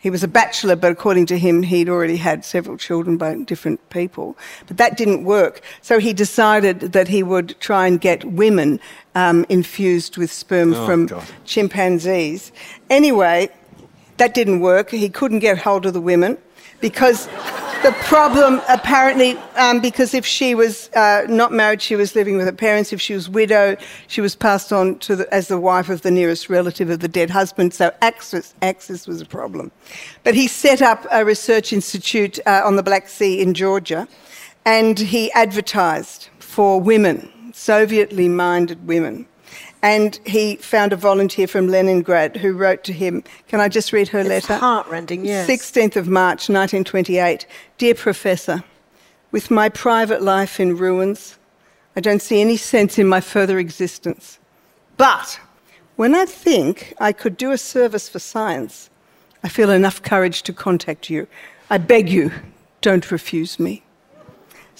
[0.00, 3.90] he was a bachelor, but according to him, he'd already had several children by different
[3.90, 4.36] people.
[4.68, 5.60] But that didn't work.
[5.82, 8.78] So he decided that he would try and get women
[9.16, 11.24] um, infused with sperm oh, from God.
[11.44, 12.52] chimpanzees.
[12.88, 13.48] Anyway,
[14.18, 14.90] that didn't work.
[14.90, 16.38] He couldn't get hold of the women
[16.80, 17.26] because
[17.82, 22.46] the problem apparently um, because if she was uh, not married she was living with
[22.46, 22.92] her parents.
[22.92, 26.10] If she was widowed she was passed on to the, as the wife of the
[26.10, 27.74] nearest relative of the dead husband.
[27.74, 29.70] So access, access was a problem.
[30.24, 34.08] But he set up a research institute uh, on the black sea in georgia
[34.64, 39.26] and he advertised for women sovietly minded women
[39.82, 43.22] and he found a volunteer from Leningrad who wrote to him.
[43.48, 44.56] Can I just read her it's letter?
[44.56, 45.48] Heartrending, yes.
[45.48, 47.46] 16th of March, 1928.
[47.78, 48.64] Dear Professor,
[49.30, 51.38] with my private life in ruins,
[51.94, 54.38] I don't see any sense in my further existence.
[54.96, 55.40] But
[55.96, 58.90] when I think I could do a service for science,
[59.42, 61.28] I feel enough courage to contact you.
[61.70, 62.32] I beg you,
[62.80, 63.82] don't refuse me.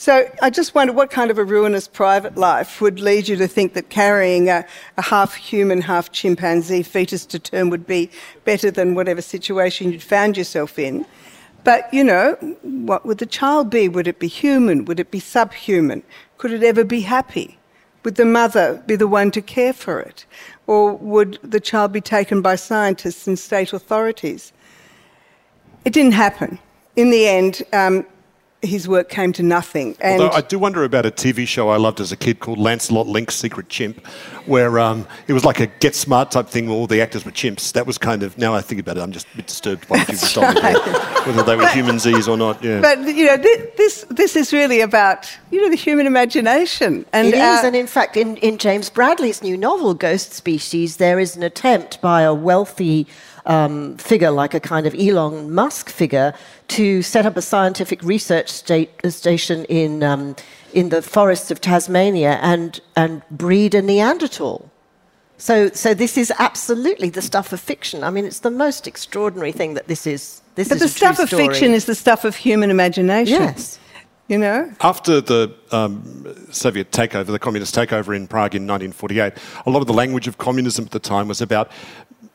[0.00, 3.48] So I just wonder what kind of a ruinous private life would lead you to
[3.48, 4.64] think that carrying a,
[4.96, 8.08] a, half human, half chimpanzee fetus to term would be
[8.44, 11.04] better than whatever situation you'd found yourself in.
[11.64, 13.88] But, you know, what would the child be?
[13.88, 14.84] Would it be human?
[14.84, 16.04] Would it be subhuman?
[16.36, 17.58] Could it ever be happy?
[18.04, 20.26] Would the mother be the one to care for it?
[20.68, 24.52] Or would the child be taken by scientists and state authorities?
[25.84, 26.60] It didn't happen.
[26.94, 28.06] In the end, um,
[28.62, 29.96] his work came to nothing.
[30.00, 32.58] And Although I do wonder about a TV show I loved as a kid called
[32.58, 34.04] Lancelot Link's Secret Chimp,
[34.46, 37.30] where um, it was like a Get Smart type thing where all the actors were
[37.30, 37.72] chimps.
[37.72, 39.98] That was kind of, now I think about it, I'm just a bit disturbed by
[39.98, 42.62] what you've told me, whether they were but, humanzees or not.
[42.64, 42.80] Yeah.
[42.80, 47.06] But, you know, this, this is really about, you know, the human imagination.
[47.12, 50.96] And, it is, uh, and in fact, in, in James Bradley's new novel, Ghost Species,
[50.96, 53.06] there is an attempt by a wealthy
[53.48, 56.34] um, figure, like a kind of Elon Musk figure,
[56.68, 60.36] to set up a scientific research state, station in, um,
[60.74, 64.70] in the forests of Tasmania and, and breed a Neanderthal.
[65.38, 68.04] So, so this is absolutely the stuff of fiction.
[68.04, 70.42] I mean, it's the most extraordinary thing that this is.
[70.56, 73.40] This but is the stuff of fiction is the stuff of human imagination.
[73.40, 73.78] Yes.
[74.26, 74.70] You know?
[74.80, 79.32] After the um, Soviet takeover, the communist takeover in Prague in 1948,
[79.64, 81.70] a lot of the language of communism at the time was about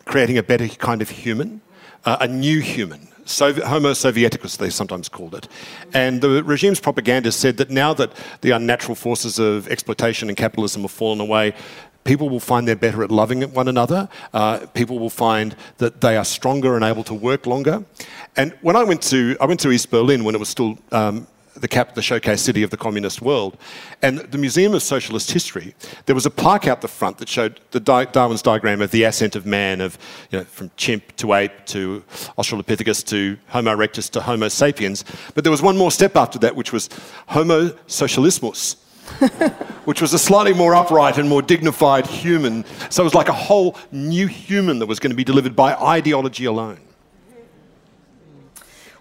[0.06, 1.62] creating a better kind of human,
[2.06, 3.08] uh, a new human.
[3.26, 5.48] Soviet, Homo Sovieticus, they sometimes called it.
[5.94, 8.12] And the regime's propaganda said that now that
[8.42, 11.54] the unnatural forces of exploitation and capitalism have fallen away,
[12.04, 14.10] people will find they're better at loving one another.
[14.34, 17.84] Uh, people will find that they are stronger and able to work longer.
[18.36, 21.28] And when I went to, I went to East Berlin when it was still um,
[21.56, 23.58] the, cap, the showcase city of the communist world.
[24.02, 27.60] And the Museum of Socialist History, there was a plaque out the front that showed
[27.72, 29.98] the Darwin's diagram of the ascent of man, of
[30.32, 32.04] you know, from chimp to ape to
[32.38, 35.06] Australopithecus to Homo erectus to Homo sapiens.
[35.36, 36.90] But there was one more step after that, which was
[37.28, 38.78] Homo socialismus.
[39.84, 42.64] which was a slightly more upright and more dignified human.
[42.90, 45.76] So it was like a whole new human that was going to be delivered by
[45.76, 46.80] ideology alone.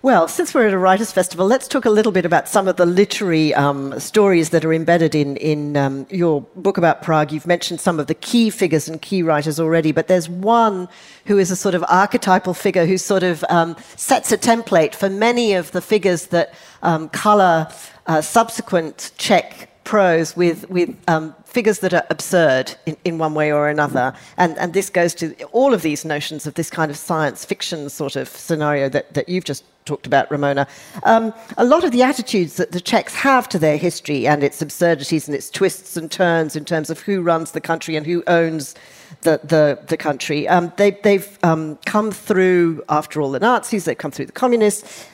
[0.05, 2.75] Well, since we're at a writers' festival, let's talk a little bit about some of
[2.75, 7.31] the literary um, stories that are embedded in, in um, your book about Prague.
[7.31, 10.88] You've mentioned some of the key figures and key writers already, but there's one
[11.27, 15.09] who is a sort of archetypal figure who sort of um, sets a template for
[15.09, 17.69] many of the figures that um, colour
[18.09, 23.53] uh, subsequent Czech prose with, with um, figures that are absurd in, in one way
[23.53, 24.12] or another.
[24.37, 27.88] And, and this goes to all of these notions of this kind of science fiction
[27.88, 30.66] sort of scenario that, that you've just talked about, Ramona.
[31.05, 34.62] Um, a lot of the attitudes that the Czechs have to their history and its
[34.62, 38.23] absurdities and its twists and turns in terms of who runs the country and who
[38.27, 38.75] owns
[39.23, 43.97] the, the, the country, um, they, have um, come through, after all, the Nazis, they've
[43.97, 45.07] come through the communists,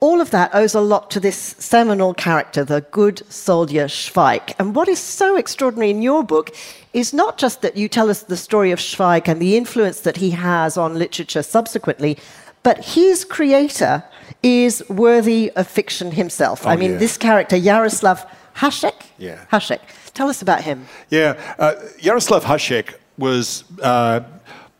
[0.00, 4.52] all of that owes a lot to this seminal character, the good soldier Schweik.
[4.58, 6.50] And what is so extraordinary in your book
[6.92, 10.16] is not just that you tell us the story of Schweik and the influence that
[10.16, 12.18] he has on literature subsequently,
[12.62, 14.04] but his creator
[14.42, 16.66] is worthy of fiction himself.
[16.66, 16.98] Oh, I mean, yeah.
[16.98, 19.06] this character, Jaroslav Hasek.
[19.18, 19.44] Yeah.
[19.52, 19.80] Hasek.
[20.14, 20.86] Tell us about him.
[21.10, 24.20] Yeah, uh, Jaroslav Hasek was uh,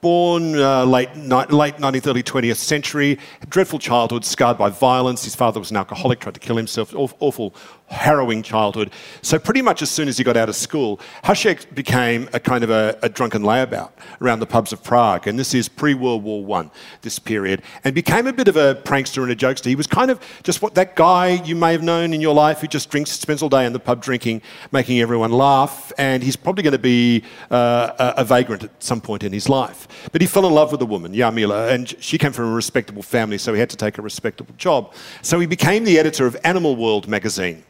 [0.03, 3.19] born uh, late, ni- late 19th, early 20th century.
[3.49, 5.23] Dreadful childhood, scarred by violence.
[5.23, 6.93] His father was an alcoholic, tried to kill himself.
[6.95, 7.55] Awful, awful
[7.87, 8.91] harrowing childhood.
[9.21, 12.65] So pretty much as soon as he got out of school, Hasek became a kind
[12.65, 15.29] of a, a drunken layabout around the pubs of Prague.
[15.29, 17.63] And this is pre-World War One, this period.
[17.85, 19.67] And became a bit of a prankster and a jokester.
[19.67, 22.61] He was kind of just what that guy you may have known in your life
[22.61, 25.93] who just drinks, spends all day in the pub drinking, making everyone laugh.
[25.97, 29.49] And he's probably going to be uh, a, a vagrant at some point in his
[29.49, 29.87] life.
[30.11, 33.03] But he fell in love with a woman, Jarmila, and she came from a respectable
[33.03, 34.93] family, so he had to take a respectable job.
[35.23, 37.65] So he became the editor of Animal World magazine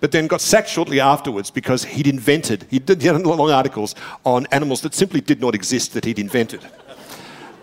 [0.00, 4.80] but then got sacked shortly afterwards because he'd invented, he did long articles on animals
[4.82, 6.64] that simply did not exist that he'd invented.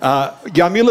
[0.01, 0.36] Uh,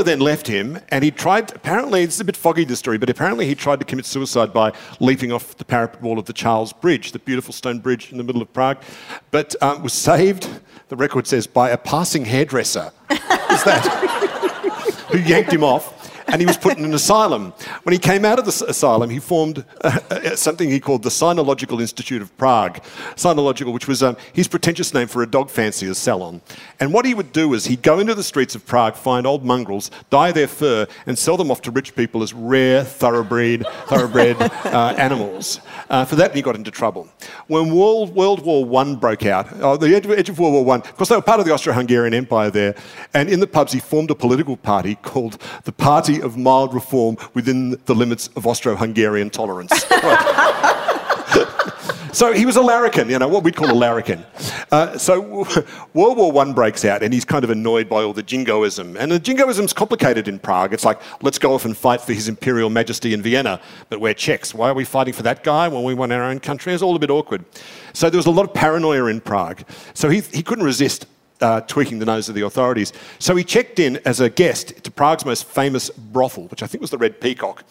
[0.03, 1.53] then left him, and he tried.
[1.55, 4.73] Apparently, it's a bit foggy the story, but apparently he tried to commit suicide by
[5.01, 8.25] leaping off the parapet wall of the Charles Bridge, the beautiful stone bridge in the
[8.25, 8.83] middle of Prague,
[9.31, 10.49] but um, was saved.
[10.89, 12.93] The record says by a passing hairdresser.
[13.11, 16.04] Is that who yanked him off?
[16.27, 17.53] And he was put in an asylum.
[17.83, 21.11] When he came out of the asylum, he formed uh, uh, something he called the
[21.11, 22.83] Cynological Institute of Prague.
[23.15, 26.41] Cynological, which was um, his pretentious name for a dog fancier's salon.
[26.81, 29.45] And what he would do is he'd go into the streets of Prague, find old
[29.45, 34.41] mongrels, dye their fur, and sell them off to rich people as rare, thoroughbred, thoroughbred
[34.41, 35.61] uh, animals.
[35.91, 37.09] Uh, for that, he got into trouble.
[37.47, 40.75] When World, World War I broke out, uh, the edge of, edge of World War
[40.75, 42.75] I, of course, they were part of the Austro-Hungarian Empire there,
[43.13, 47.17] and in the pubs, he formed a political party called the Party of Mild Reform
[47.35, 49.85] within the limits of Austro-Hungarian tolerance.
[52.15, 54.25] So he was a larrikin, you know, what we'd call a larrikin.
[54.71, 55.21] Uh, so
[55.95, 58.97] World War I breaks out, and he's kind of annoyed by all the jingoism.
[58.97, 60.73] And the jingoism's complicated in Prague.
[60.73, 64.15] It's like, let's go off and fight for His Imperial Majesty in Vienna, but we're
[64.15, 64.55] Czechs.
[64.55, 66.73] Why are we fighting for that guy when we want our own country?
[66.73, 67.45] It's all a bit awkward.
[67.95, 69.65] So there was a lot of paranoia in Prague.
[69.95, 71.07] So he, he couldn't resist
[71.45, 72.95] uh, tweaking the nose of the authorities.
[73.19, 76.81] So he checked in as a guest to Prague's most famous brothel, which I think
[76.81, 77.65] was the Red Peacock.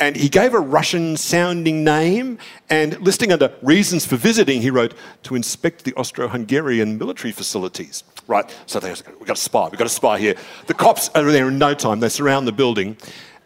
[0.00, 2.38] And he gave a Russian sounding name,
[2.70, 8.02] and listing under reasons for visiting, he wrote, to inspect the Austro Hungarian military facilities.
[8.26, 10.34] Right, so they, we've got a spy, we've got a spy here.
[10.66, 12.96] The cops are there in no time, they surround the building.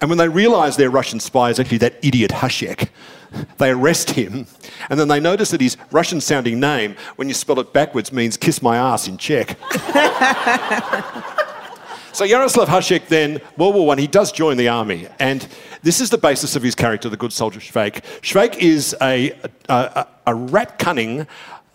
[0.01, 2.89] And when they realise their Russian spy is actually that idiot Hasek,
[3.59, 4.47] they arrest him,
[4.91, 8.37] and then they notice that his Russian sounding name, when you spell it backwards, means
[8.37, 9.49] kiss my ass in Czech.
[12.13, 15.47] so Jaroslav Hasek then, World War I, he does join the army, and
[15.83, 18.03] this is the basis of his character, the good soldier Schweik.
[18.21, 19.33] Schweik is a,
[19.69, 21.27] a, a, a rat cunning,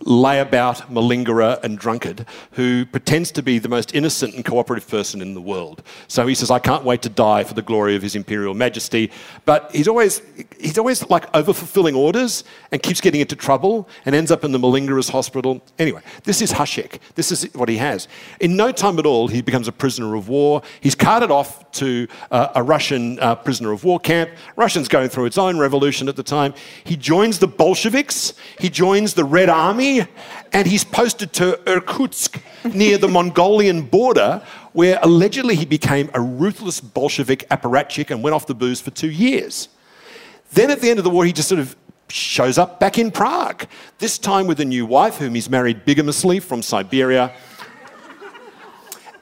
[0.01, 5.33] layabout, malingerer, and drunkard who pretends to be the most innocent and cooperative person in
[5.33, 5.81] the world.
[6.07, 9.11] So he says, I can't wait to die for the glory of His Imperial Majesty.
[9.45, 10.21] But he's always,
[10.59, 14.59] he's always like overfulfilling orders and keeps getting into trouble and ends up in the
[14.59, 15.61] malingerer's hospital.
[15.79, 16.99] Anyway, this is Hasek.
[17.15, 18.07] This is what he has.
[18.39, 20.61] In no time at all, he becomes a prisoner of war.
[20.79, 24.29] He's carted off to uh, a Russian uh, prisoner of war camp.
[24.55, 26.53] Russia's going through its own revolution at the time.
[26.83, 28.33] He joins the Bolsheviks.
[28.59, 29.86] He joins the Red Army
[30.53, 32.41] and he's posted to Irkutsk
[32.73, 38.47] near the Mongolian border, where allegedly he became a ruthless Bolshevik apparatchik and went off
[38.47, 39.69] the booze for two years.
[40.53, 41.75] Then at the end of the war, he just sort of
[42.09, 43.67] shows up back in Prague,
[43.99, 47.33] this time with a new wife whom he's married bigamously from Siberia.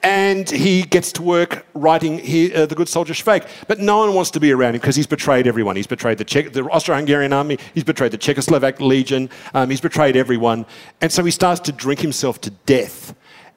[0.06, 3.48] And he gets to work writing he, uh, The Good Soldier Schweik.
[3.66, 5.74] But no one wants to be around him because he's betrayed everyone.
[5.74, 10.14] He's betrayed the, Czech, the Austro-Hungarian army, he's betrayed the Czechoslovak Legion, um, he's betrayed
[10.14, 10.64] everyone.
[11.00, 13.16] And so he starts to drink himself to death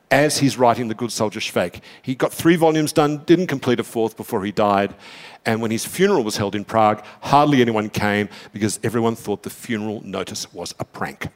[0.09, 1.81] as he's writing The Good Soldier Schweik.
[2.01, 4.95] He got three volumes done, didn't complete a fourth before he died.
[5.45, 9.49] And when his funeral was held in Prague, hardly anyone came because everyone thought the
[9.49, 11.27] funeral notice was a prank.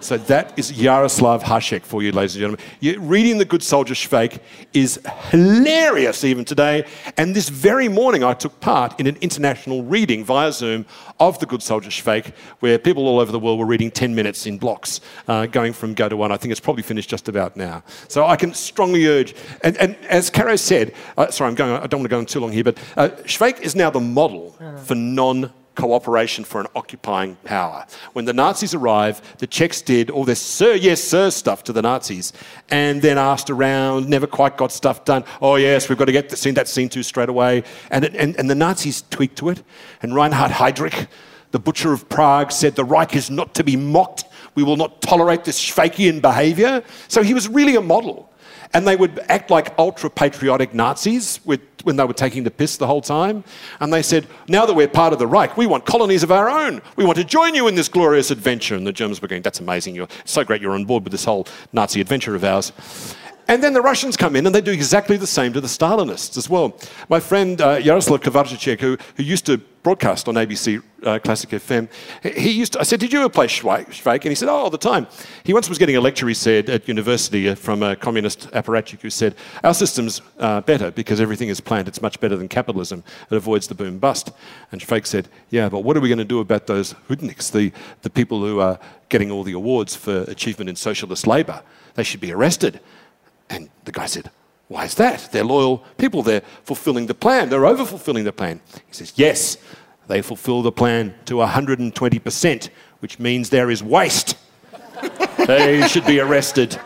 [0.00, 2.64] So that is Jaroslav Hasek for you, ladies and gentlemen.
[2.80, 4.38] You, reading The Good Soldier Schweik
[4.72, 6.86] is hilarious even today.
[7.16, 10.86] And this very morning, I took part in an international reading via Zoom
[11.18, 14.46] of The Good Soldier Schweik, where people all over the world were reading 10 minutes
[14.46, 16.30] in blocks, uh, going from go to one.
[16.30, 17.82] I think it's probably finished just about now.
[18.06, 21.86] So I can strongly urge, and, and as Caro said, uh, sorry, I'm going, I
[21.88, 23.10] don't want to go on too long here, but uh,
[23.48, 27.86] Schweik is now the model for non cooperation for an occupying power.
[28.12, 31.80] When the Nazis arrived, the Czechs did all this sir, yes, sir stuff to the
[31.80, 32.32] Nazis
[32.68, 35.24] and then asked around, never quite got stuff done.
[35.40, 37.62] Oh, yes, we've got to get the scene, that scene to straight away.
[37.90, 39.62] And, it, and, and the Nazis tweaked to it.
[40.02, 41.06] And Reinhard Heydrich,
[41.52, 44.24] the butcher of Prague, said the Reich is not to be mocked.
[44.56, 46.82] We will not tolerate this Schweikian behavior.
[47.06, 48.27] So he was really a model.
[48.74, 52.76] And they would act like ultra patriotic Nazis with, when they were taking the piss
[52.76, 53.44] the whole time.
[53.80, 56.50] And they said, now that we're part of the Reich, we want colonies of our
[56.50, 56.82] own.
[56.96, 58.74] We want to join you in this glorious adventure.
[58.74, 59.94] And the Germans were going, that's amazing.
[59.94, 62.72] You're so great you're on board with this whole Nazi adventure of ours.
[63.50, 66.36] And then the Russians come in and they do exactly the same to the Stalinists
[66.36, 66.76] as well.
[67.08, 71.88] My friend uh, Yaroslav who, who used to broadcast on ABC uh, Classic FM,
[72.22, 74.06] he used to, I said, Did you ever play Schweik?
[74.06, 75.06] And he said, Oh, all the time.
[75.44, 79.00] He once was getting a lecture, he said, at university uh, from a communist apparatchik
[79.00, 79.34] who said,
[79.64, 81.88] Our system's uh, better because everything is planned.
[81.88, 83.02] It's much better than capitalism.
[83.30, 84.30] It avoids the boom bust.
[84.72, 87.72] And Schweik said, Yeah, but what are we going to do about those hoodniks, the,
[88.02, 88.78] the people who are
[89.08, 91.62] getting all the awards for achievement in socialist labour?
[91.94, 92.80] They should be arrested.
[93.50, 94.30] And the guy said,
[94.68, 95.30] Why is that?
[95.32, 96.22] They're loyal people.
[96.22, 97.48] They're fulfilling the plan.
[97.48, 98.60] They're over fulfilling the plan.
[98.86, 99.56] He says, Yes,
[100.08, 102.70] they fulfill the plan to 120%,
[103.00, 104.36] which means there is waste.
[105.46, 106.78] they should be arrested.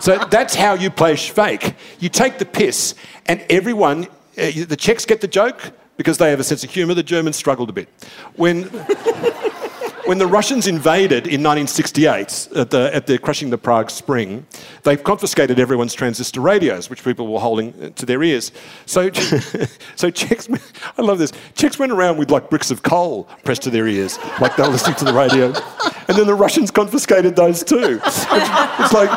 [0.00, 1.74] So that's how you play fake.
[1.98, 2.94] You take the piss,
[3.26, 4.04] and everyone,
[4.38, 6.94] uh, the Czechs get the joke because they have a sense of humour.
[6.94, 7.88] The Germans struggled a bit.
[8.36, 8.64] When
[10.06, 14.46] when the Russians invaded in 1968 at the, at the crushing the Prague Spring,
[14.84, 18.52] they confiscated everyone's transistor radios, which people were holding uh, to their ears.
[18.86, 19.10] So,
[19.96, 20.48] so Czechs,
[20.98, 21.32] I love this.
[21.54, 24.70] Czechs went around with like bricks of coal pressed to their ears, like they were
[24.70, 25.46] listening to the radio.
[26.08, 28.00] And then the Russians confiscated those too.
[28.78, 29.10] It's like,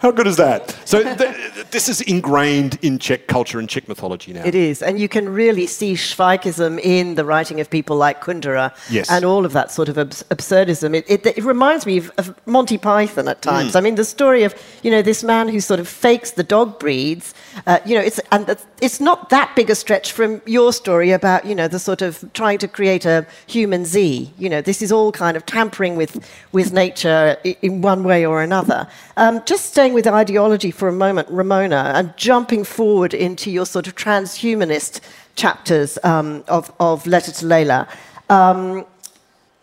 [0.00, 0.70] how good is that?
[0.84, 4.44] So th- this is ingrained in Czech culture and Czech mythology now.
[4.44, 8.72] It is, and you can really see Schweikism in the writing of people like Kundera
[8.90, 9.10] yes.
[9.10, 10.94] and all of that sort of abs- absurdism.
[10.94, 13.72] It, it, it, reminds me of, of, Monty Python at times.
[13.72, 13.76] Mm.
[13.76, 16.78] I mean, the story of you know this man who sort of fakes the dog
[16.78, 17.34] breeds.
[17.66, 21.44] Uh, you know, it's and it's not that big a stretch from your story about
[21.44, 24.30] you know the sort of trying to create a humanzee.
[24.38, 28.42] You know, this is all kind of tampering with with nature in one way or
[28.42, 28.86] another.
[29.16, 33.86] Um, just staying with ideology for a moment, Ramona, and jumping forward into your sort
[33.86, 35.00] of transhumanist
[35.34, 37.88] chapters um, of, of Letter to Layla.
[38.28, 38.84] Um,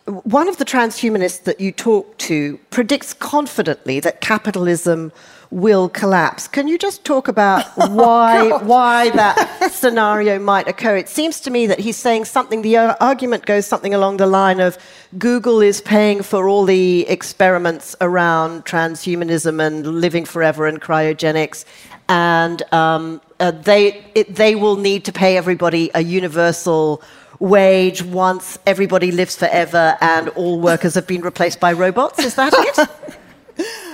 [0.05, 5.11] one of the transhumanists that you talk to predicts confidently that capitalism
[5.51, 6.47] will collapse.
[6.47, 9.38] Can you just talk about why, oh, why that
[9.86, 10.98] scenario might occur?
[10.98, 14.60] It seems to me that he's saying something, the argument goes something along the line
[14.60, 14.80] of
[15.20, 21.66] Google is paying for all the experiments around transhumanism and living forever and cryogenics,
[22.10, 27.04] and um, uh, they, it, they will need to pay everybody a universal
[27.40, 32.18] wage once everybody lives forever and all workers have been replaced by robots.
[32.18, 33.70] Is that it?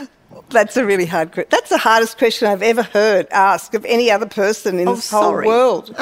[0.51, 1.49] That's a really hard question.
[1.49, 5.05] That's the hardest question I've ever heard asked of any other person in oh, this
[5.05, 5.45] sorry.
[5.45, 5.95] whole world.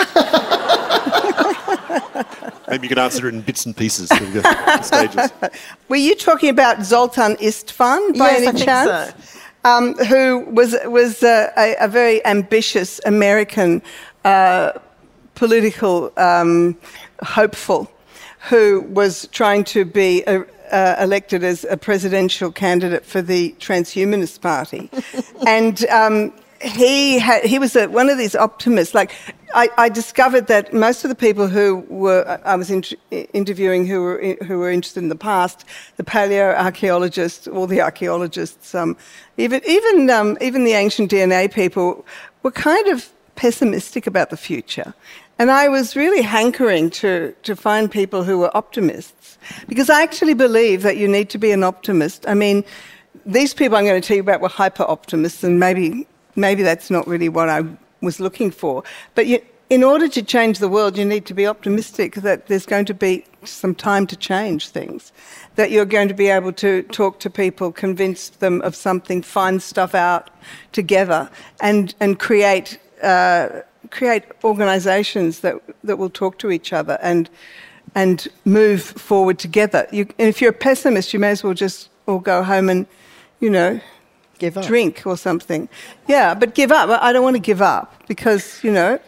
[2.69, 4.09] Maybe you can answer it in bits and pieces.
[4.81, 5.31] stages.
[5.89, 9.31] Were you talking about Zoltan Istvan by yes, any I chance?
[9.31, 9.39] So.
[9.65, 13.81] Um, who was was uh, a, a, very ambitious American
[14.23, 14.71] uh,
[15.35, 16.77] political um,
[17.21, 17.91] hopeful
[18.47, 24.41] who was trying to be a, uh, elected as a presidential candidate for the Transhumanist
[24.41, 24.89] Party,
[25.47, 28.93] and um, he had, he was a, one of these optimists.
[28.93, 29.11] Like
[29.53, 34.01] I, I, discovered that most of the people who were I was in, interviewing who
[34.01, 35.65] were who were interested in the past,
[35.97, 38.97] the paleo archaeologists, all the archaeologists, um,
[39.37, 42.05] even even um, even the ancient DNA people,
[42.43, 44.93] were kind of pessimistic about the future.
[45.39, 49.37] And I was really hankering to, to find people who were optimists
[49.69, 52.25] because I actually believe that you need to be an optimist.
[52.27, 52.65] I mean,
[53.25, 56.89] these people I'm going to tell you about were hyper optimists, and maybe, maybe that's
[56.89, 57.63] not really what I
[58.01, 58.83] was looking for.
[59.15, 62.65] But you, in order to change the world, you need to be optimistic that there's
[62.65, 65.13] going to be some time to change things,
[65.55, 69.61] that you're going to be able to talk to people, convince them of something, find
[69.61, 70.29] stuff out
[70.73, 71.29] together,
[71.61, 72.77] and, and create.
[73.01, 73.61] Uh,
[73.91, 77.29] create organisations that, that will talk to each other and,
[77.95, 79.87] and move forward together.
[79.91, 82.87] You, and if you're a pessimist, you may as well just all go home and,
[83.39, 83.79] you know,
[84.37, 84.65] give up.
[84.65, 85.69] drink or something.
[86.07, 86.89] Yeah, but give up.
[87.01, 88.99] I don't want to give up because, you know,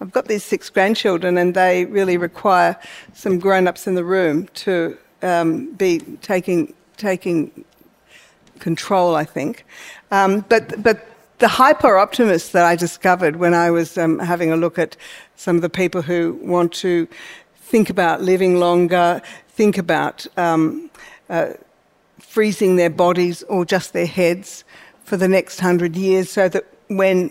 [0.00, 2.78] I've got these six grandchildren and they really require
[3.14, 7.64] some grown ups in the room to um, be taking, taking
[8.60, 9.64] control, I think.
[10.10, 11.07] Um, but, but
[11.38, 14.96] the hyper optimists that I discovered when I was um, having a look at
[15.36, 17.06] some of the people who want to
[17.56, 20.90] think about living longer, think about um,
[21.30, 21.50] uh,
[22.18, 24.64] freezing their bodies or just their heads
[25.04, 27.30] for the next hundred years so that when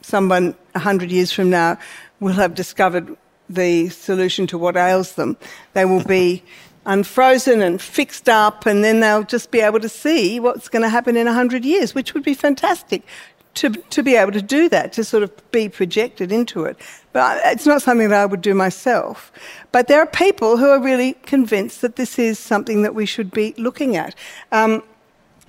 [0.00, 1.76] someone a 100 years from now
[2.20, 3.16] will have discovered
[3.48, 5.36] the solution to what ails them,
[5.72, 6.42] they will be
[6.86, 10.88] unfrozen and fixed up, and then they'll just be able to see what's going to
[10.88, 13.02] happen in 100 years, which would be fantastic
[13.54, 16.76] to, to be able to do that, to sort of be projected into it.
[17.12, 19.32] But it's not something that I would do myself.
[19.72, 23.30] But there are people who are really convinced that this is something that we should
[23.30, 24.14] be looking at.
[24.52, 24.82] Um,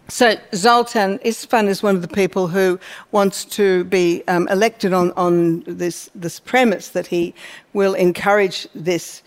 [0.07, 2.79] so Zoltan István is one of the people who
[3.11, 7.33] wants to be um, elected on, on this, this premise that he
[7.71, 9.23] will encourage this,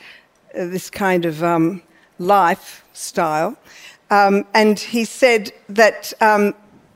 [0.54, 1.82] uh, this kind of um,
[2.18, 3.56] lifestyle.
[4.10, 6.54] Um, and he said that um,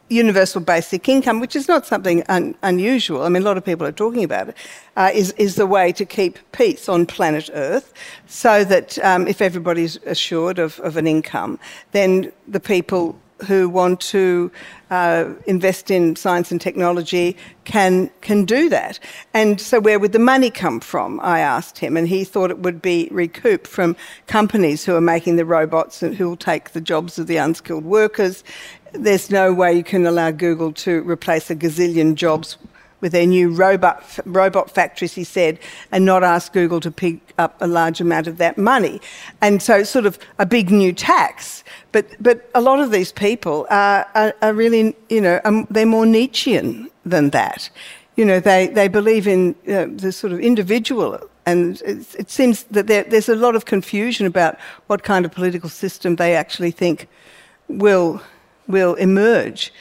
[0.09, 3.87] universal basic income, which is not something un- unusual, I mean, a lot of people
[3.87, 4.57] are talking about it,
[4.97, 7.93] uh, is is the way to keep peace on planet Earth
[8.27, 11.59] so that um, if everybody's assured of, of an income,
[11.93, 14.51] then the people who want to
[14.91, 18.99] uh, invest in science and technology can can do that.
[19.35, 21.21] And so, where would the money come from?
[21.21, 25.37] I asked him, and he thought it would be recouped from companies who are making
[25.37, 28.45] the robots and who will take the jobs of the unskilled workers.
[28.93, 32.57] There's no way you can allow Google to replace a gazillion jobs
[33.01, 35.59] with their new robot, robot factories, he said,
[35.93, 39.01] and not ask Google to pick up a large amount of that money.
[39.41, 41.65] And so, sort of a big new tax.
[41.93, 45.87] But, but a lot of these people are, are, are really, you know, um, they're
[45.87, 47.71] more Nietzschean than that.
[48.17, 51.19] You know, they, they believe in uh, the sort of individual.
[51.47, 54.59] And it, it seems that there, there's a lot of confusion about
[54.89, 57.09] what kind of political system they actually think
[57.69, 58.21] will,
[58.67, 59.73] will emerge.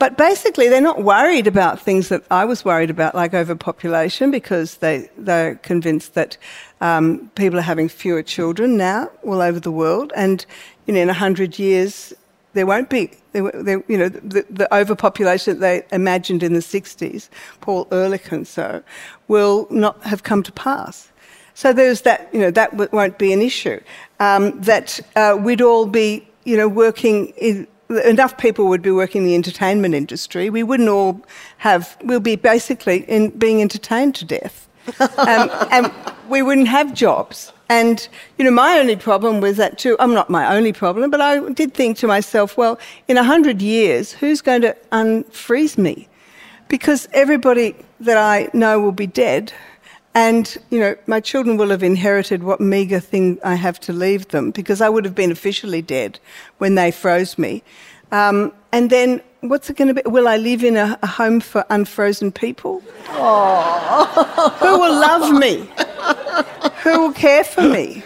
[0.00, 4.78] But basically, they're not worried about things that I was worried about, like overpopulation, because
[4.78, 6.38] they, they're convinced that
[6.80, 10.10] um, people are having fewer children now all over the world.
[10.16, 10.46] And
[10.86, 12.14] you know, in 100 years,
[12.54, 16.60] there won't be, there, there, you know, the, the, overpopulation that they imagined in the
[16.60, 17.28] 60s,
[17.60, 18.82] Paul Ehrlich and so,
[19.28, 21.12] will not have come to pass.
[21.52, 23.78] So there's that, you know, that won't be an issue.
[24.18, 27.68] Um, that uh, we'd all be, you know, working in,
[28.04, 30.50] enough people would be working in the entertainment industry.
[30.50, 31.20] We wouldn't all
[31.58, 34.68] have, we'll be basically in, being entertained to death.
[35.00, 35.92] um, and
[36.28, 37.52] we wouldn't have jobs.
[37.68, 39.96] And, you know, my only problem was that too.
[40.00, 44.12] I'm not my only problem, but I did think to myself, well, in 100 years,
[44.12, 46.08] who's going to unfreeze me?
[46.68, 49.52] Because everybody that I know will be dead.
[50.14, 54.28] And, you know, my children will have inherited what meagre thing I have to leave
[54.28, 56.18] them because I would have been officially dead
[56.58, 57.62] when they froze me.
[58.10, 60.02] Um, and then what's it going to be?
[60.10, 62.80] Will I live in a, a home for unfrozen people?
[62.80, 65.68] Who will love me?
[66.82, 68.02] Who will care for me?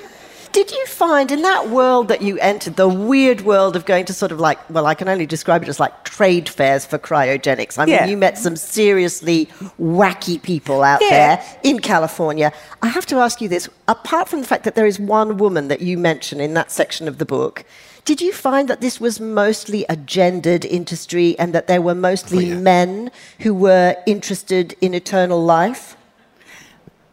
[0.55, 4.13] Did you find in that world that you entered, the weird world of going to
[4.13, 7.77] sort of like, well, I can only describe it as like trade fairs for cryogenics?
[7.77, 8.07] I mean, yeah.
[8.07, 9.47] you met some seriously
[9.81, 11.09] wacky people out yeah.
[11.11, 12.53] there in California.
[12.83, 15.67] I have to ask you this apart from the fact that there is one woman
[15.67, 17.65] that you mention in that section of the book,
[18.05, 22.53] did you find that this was mostly a gendered industry and that there were mostly
[22.53, 22.61] oh, yeah.
[22.61, 25.97] men who were interested in eternal life?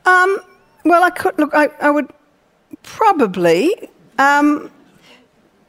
[0.06, 0.38] Um,
[0.86, 1.56] well, I could look.
[1.56, 2.08] I, I would
[2.84, 3.90] Probably.
[4.18, 4.72] Um,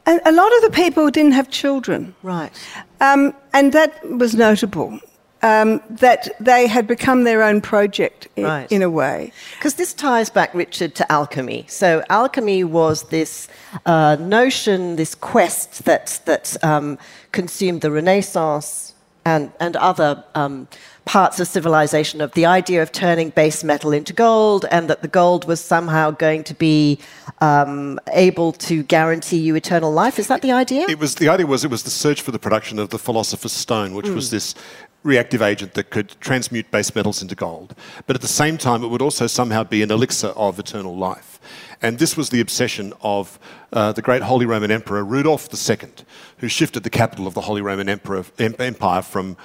[0.05, 2.15] a, a, lot of the people didn't have children.
[2.23, 2.51] Right.
[2.99, 4.99] Um, and that was notable.
[5.41, 8.71] Um, that they had become their own project in, right.
[8.71, 9.33] in a way.
[9.55, 11.65] Because this ties back, Richard, to alchemy.
[11.67, 13.49] So, alchemy was this
[13.85, 16.97] uh, notion, this quest that, that um,
[17.33, 18.93] consumed the Renaissance
[19.25, 20.69] and, and other um,
[21.05, 25.07] parts of civilization of the idea of turning base metal into gold and that the
[25.07, 26.97] gold was somehow going to be
[27.41, 30.17] um, able to guarantee you eternal life.
[30.17, 30.85] Is that the idea?
[30.87, 33.51] It was the idea was it was the search for the production of the philosopher's
[33.51, 34.15] stone, which mm.
[34.15, 34.55] was this
[35.03, 37.75] reactive agent that could transmute base metals into gold.
[38.07, 41.39] But at the same time, it would also somehow be an elixir of eternal life.
[41.81, 43.37] And this was the obsession of
[43.73, 45.89] uh, the great Holy Roman Emperor Rudolf II,
[46.37, 49.35] who shifted the capital of the Holy Roman Emperor, Empire from,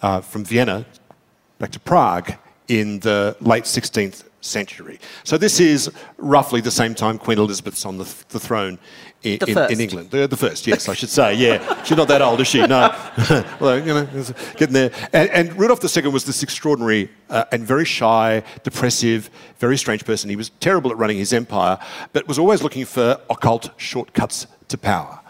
[0.00, 0.86] uh, from Vienna
[1.62, 2.34] back to Prague
[2.66, 4.98] in the late 16th century.
[5.22, 5.88] So this is
[6.18, 8.80] roughly the same time Queen Elizabeth's on the, th- the throne
[9.22, 10.10] in, the in, in, England.
[10.10, 11.34] The, the, first, yes, I should say.
[11.34, 12.66] Yeah, she's not that old, is she?
[12.66, 12.92] No.
[13.60, 14.06] well, you know,
[14.56, 14.90] getting there.
[15.12, 20.30] And, and Rudolf II was this extraordinary uh, and very shy, depressive, very strange person.
[20.30, 21.78] He was terrible at running his empire,
[22.12, 25.21] but was always looking for occult shortcuts to power.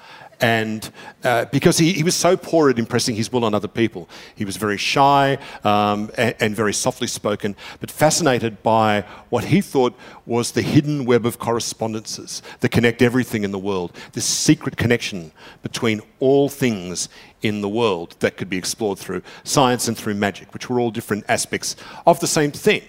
[0.43, 0.91] And
[1.23, 4.09] uh, because he, he was so poor at impressing his will on other people.
[4.35, 9.61] He was very shy um, and, and, very softly spoken, but fascinated by what he
[9.61, 14.77] thought was the hidden web of correspondences that connect everything in the world, this secret
[14.77, 15.31] connection
[15.63, 17.09] between all things
[17.43, 20.91] in the world that could be explored through science and through magic, which were all
[20.91, 22.83] different aspects of the same thing.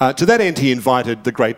[0.00, 1.56] Uh, to that end, he invited the great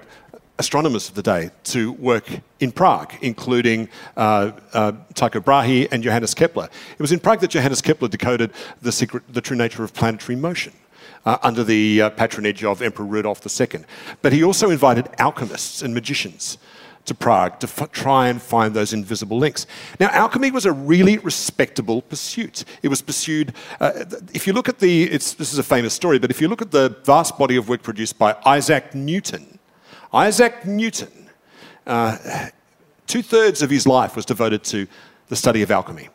[0.59, 2.29] astronomers of the day to work
[2.61, 6.69] in Prague, including uh, uh, Tycho Brahe and Johannes Kepler.
[6.93, 10.37] It was in Prague that Johannes Kepler decoded the, secret, the true nature of planetary
[10.37, 10.73] motion.
[11.25, 13.81] Uh, under the uh, patronage of Emperor Rudolf II.
[14.23, 16.57] But he also invited alchemists and magicians
[17.07, 19.67] to Prague to try and find those invisible links.
[19.99, 22.65] Now, alchemy was a really respectable pursuit.
[22.83, 24.05] It was pursued, uh,
[24.35, 26.71] if you look at the, this is a famous story, but if you look at
[26.71, 29.56] the vast body of work produced by Isaac Newton,
[30.13, 31.31] Isaac Newton,
[31.87, 32.49] uh,
[33.07, 34.87] two thirds of his life was devoted to
[35.29, 36.09] the study of alchemy.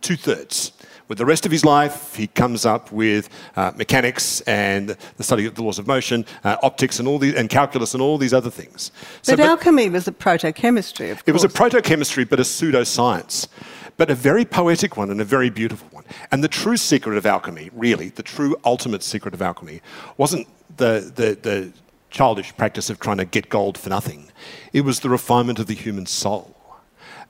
[0.00, 0.72] Two thirds.
[1.08, 5.46] With the rest of his life, he comes up with uh, mechanics and the study
[5.46, 8.34] of the laws of motion, uh, optics, and all these, and calculus, and all these
[8.34, 8.90] other things.
[9.22, 11.28] So, but, but alchemy was a proto-chemistry, of course.
[11.28, 13.48] It was a proto-chemistry, but a pseudo-science
[13.96, 16.04] but a very poetic one and a very beautiful one.
[16.30, 19.80] And the true secret of alchemy, really, the true ultimate secret of alchemy,
[20.16, 21.72] wasn't the, the, the
[22.10, 24.30] childish practice of trying to get gold for nothing.
[24.72, 26.56] It was the refinement of the human soul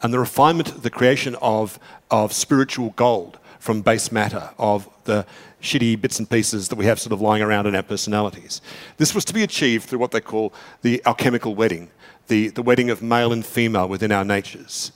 [0.03, 1.79] and the refinement, the creation of,
[2.11, 5.27] of spiritual gold from base matter, of the
[5.63, 8.61] shitty bits and pieces that we have sort of lying around in our personalities.
[8.99, 10.53] This was to be achieved through what they call
[10.83, 11.91] the alchemical wedding,
[12.29, 14.93] the, the wedding of male and female within our natures.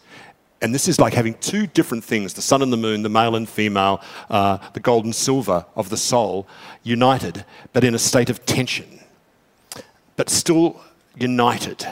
[0.62, 3.34] And this is like having two different things the sun and the moon, the male
[3.34, 6.46] and female, uh, the gold and silver of the soul,
[6.82, 8.99] united, but in a state of tension,
[10.16, 10.80] but still
[11.16, 11.86] united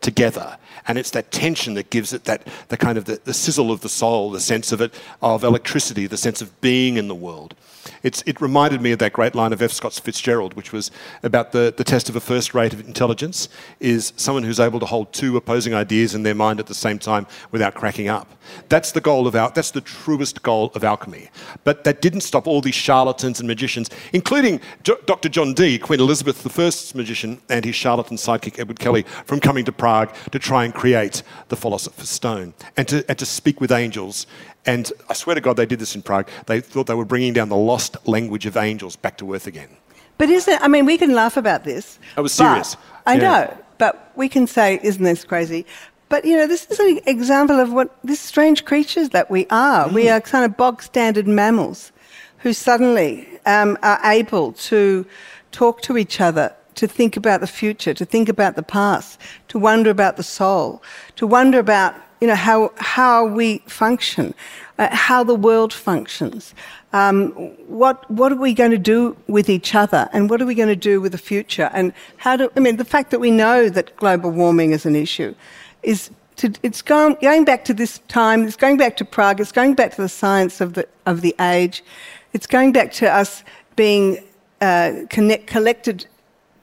[0.00, 0.58] together.
[0.86, 3.80] And it's that tension that gives it that the kind of the, the sizzle of
[3.80, 7.54] the soul, the sense of it, of electricity, the sense of being in the world.
[8.02, 9.72] It's, it reminded me of that great line of F.
[9.72, 10.90] Scott Fitzgerald, which was
[11.22, 13.48] about the, the test of a first rate of intelligence
[13.80, 16.98] is someone who's able to hold two opposing ideas in their mind at the same
[16.98, 18.28] time without cracking up.
[18.68, 21.30] That's the goal of our, that's the truest goal of alchemy.
[21.64, 25.28] But that didn't stop all these charlatans and magicians, including Dr.
[25.28, 29.72] John Dee, Queen Elizabeth I's magician, and his charlatan sidekick Edward Kelly, from coming to
[29.72, 34.26] Prague to try and create the Philosopher's Stone and to, and to speak with angels
[34.66, 36.28] and I swear to God, they did this in Prague.
[36.46, 39.68] They thought they were bringing down the lost language of angels back to earth again.
[40.16, 41.98] But is it, I mean, we can laugh about this.
[42.16, 42.76] I was serious.
[43.06, 43.20] I yeah.
[43.20, 45.66] know, but we can say, isn't this crazy?
[46.08, 49.88] But, you know, this is an example of what these strange creatures that we are.
[49.88, 49.92] Mm.
[49.92, 51.92] We are kind of bog standard mammals
[52.38, 55.04] who suddenly um, are able to
[55.50, 59.58] talk to each other, to think about the future, to think about the past, to
[59.58, 60.82] wonder about the soul,
[61.16, 61.94] to wonder about
[62.24, 64.34] you know, how, how we function,
[64.78, 66.54] uh, how the world functions.
[66.94, 67.32] Um,
[67.66, 70.70] what, what are we going to do with each other and what are we going
[70.70, 71.70] to do with the future?
[71.74, 74.96] And how do, I mean, the fact that we know that global warming is an
[74.96, 75.34] issue
[75.82, 79.52] is to, it's going, going back to this time, it's going back to Prague, it's
[79.52, 81.84] going back to the science of the, of the age,
[82.32, 83.44] it's going back to us
[83.76, 84.24] being
[84.62, 86.06] uh, connect, collected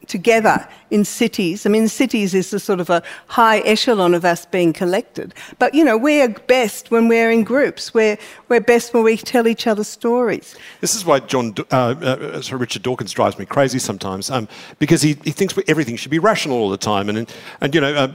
[0.07, 1.65] together in cities.
[1.65, 5.33] I mean, cities is a sort of a high echelon of us being collected.
[5.59, 7.93] But, you know, we're best when we're in groups.
[7.93, 8.17] We're,
[8.49, 10.55] we're best when we tell each other stories.
[10.81, 14.47] This is why John, uh, uh, Richard Dawkins drives me crazy sometimes, um,
[14.79, 17.07] because he, he thinks everything should be rational all the time.
[17.09, 17.31] And,
[17.61, 18.13] and you know, uh,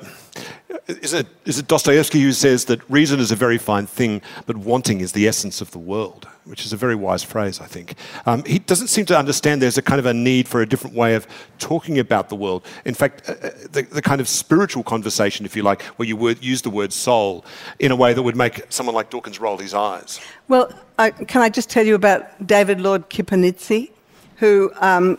[0.89, 4.57] is it, is it Dostoevsky who says that reason is a very fine thing, but
[4.57, 6.29] wanting is the essence of the world?
[6.45, 7.97] Which is a very wise phrase, I think.
[8.25, 10.95] Um, he doesn't seem to understand there's a kind of a need for a different
[10.95, 11.27] way of
[11.59, 12.65] talking about the world.
[12.85, 16.17] In fact, uh, uh the, the, kind of spiritual conversation, if you like, where you
[16.17, 17.45] word, use the word soul
[17.81, 20.21] in a way that would make someone like Dawkins roll his eyes.
[20.47, 23.91] Well, I, can I just tell you about David Lordkipanidze,
[24.37, 25.19] who um,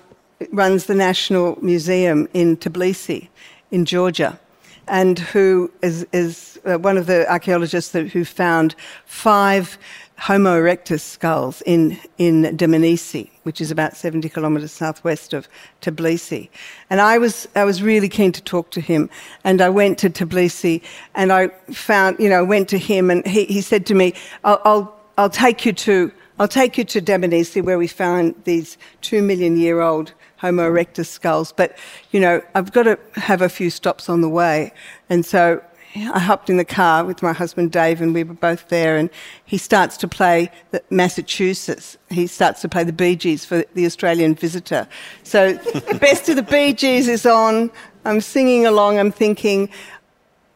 [0.53, 3.27] runs the National Museum in Tbilisi,
[3.71, 4.39] in Georgia
[4.87, 8.75] and who is, is uh, one of the archaeologists that, who found
[9.05, 9.77] five
[10.19, 15.47] Homo erectus skulls in, in Dmanisi, which is about 70 kilometres southwest of
[15.81, 16.49] Tbilisi.
[16.89, 19.11] And I was, I was really keen to talk to him.
[19.43, 20.81] And I went to Tbilisi
[21.13, 24.13] and I found, you know, went to him and he, he said to me,
[24.43, 28.77] I'll, I'll, I'll take you to I'll take you to Dmanisi where we found these
[29.01, 31.51] two million year old Homo erectus skulls.
[31.51, 31.77] But,
[32.11, 34.71] you know, I've got to have a few stops on the way.
[35.09, 35.61] And so
[35.95, 38.97] I hopped in the car with my husband Dave, and we were both there.
[38.97, 39.09] And
[39.45, 41.97] he starts to play the Massachusetts.
[42.09, 44.87] He starts to play the Bee Gees for the Australian visitor.
[45.23, 47.71] So, the best of the Bee Gees is on.
[48.05, 48.99] I'm singing along.
[48.99, 49.69] I'm thinking,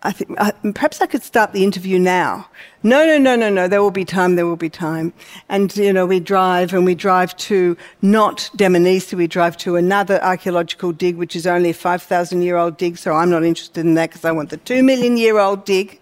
[0.03, 2.47] I think uh, perhaps I could start the interview now.
[2.81, 3.67] No, no, no, no, no.
[3.67, 4.35] There will be time.
[4.35, 5.13] There will be time.
[5.47, 9.13] And you know, we drive and we drive to not Dmanisi.
[9.13, 12.97] We drive to another archaeological dig, which is only a five thousand year old dig.
[12.97, 16.00] So I'm not interested in that because I want the two million year old dig.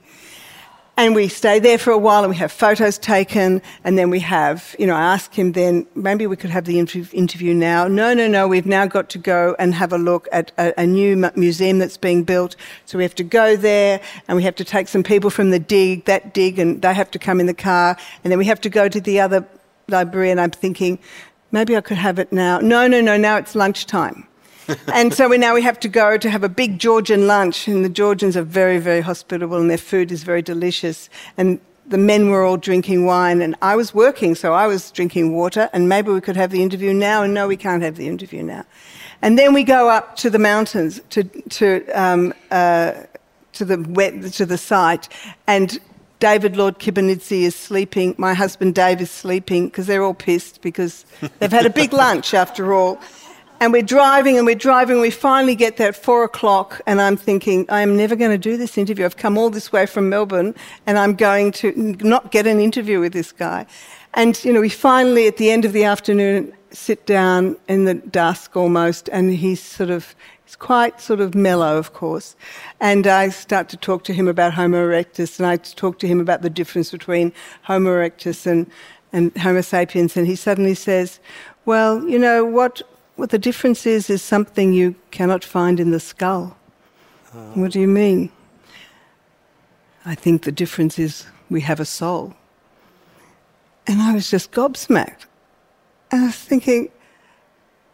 [0.99, 3.61] And we stay there for a while and we have photos taken.
[3.85, 6.77] And then we have, you know, I ask him then, maybe we could have the
[6.77, 7.87] interview now.
[7.87, 10.85] No, no, no, we've now got to go and have a look at a, a
[10.85, 12.57] new museum that's being built.
[12.85, 15.59] So we have to go there and we have to take some people from the
[15.59, 17.95] dig, that dig, and they have to come in the car.
[18.25, 19.47] And then we have to go to the other
[19.87, 20.31] library.
[20.31, 20.99] And I'm thinking,
[21.53, 22.59] maybe I could have it now.
[22.59, 24.27] No, no, no, now it's lunchtime
[24.93, 27.83] and so we now we have to go to have a big Georgian lunch, and
[27.83, 31.09] the Georgians are very, very hospitable, and their food is very delicious.
[31.37, 35.33] And the men were all drinking wine, and I was working, so I was drinking
[35.33, 35.69] water.
[35.73, 38.43] And maybe we could have the interview now, and no, we can't have the interview
[38.43, 38.65] now.
[39.21, 42.93] And then we go up to the mountains to to um, uh,
[43.53, 45.09] to the wet, to the site,
[45.47, 45.79] and
[46.19, 48.13] David Lordkipanidze is sleeping.
[48.17, 51.05] My husband Dave is sleeping because they're all pissed because
[51.39, 52.99] they've had a big lunch after all.
[53.61, 55.01] And we're driving and we're driving.
[55.01, 58.55] We finally get there at four o'clock, and I'm thinking, I'm never going to do
[58.55, 59.03] this interview.
[59.03, 60.55] I've come all this way from Melbourne,
[60.87, 63.65] and I'm going to not get an interview with this guy.
[64.13, 67.95] And, you know, we finally, at the end of the afternoon, sit down in the
[67.95, 72.37] dusk almost, and he's sort of, he's quite sort of mellow, of course.
[72.79, 76.21] And I start to talk to him about Homo erectus, and I talk to him
[76.21, 77.33] about the difference between
[77.63, 78.71] Homo erectus and,
[79.11, 81.19] and Homo sapiens, and he suddenly says,
[81.65, 82.81] Well, you know, what
[83.19, 86.57] what the difference is, is something you cannot find in the skull.
[87.33, 87.51] Uh.
[87.53, 88.31] What do you mean?
[90.05, 92.33] I think the difference is we have a soul.
[93.85, 95.25] And I was just gobsmacked.
[96.11, 96.89] And I was thinking,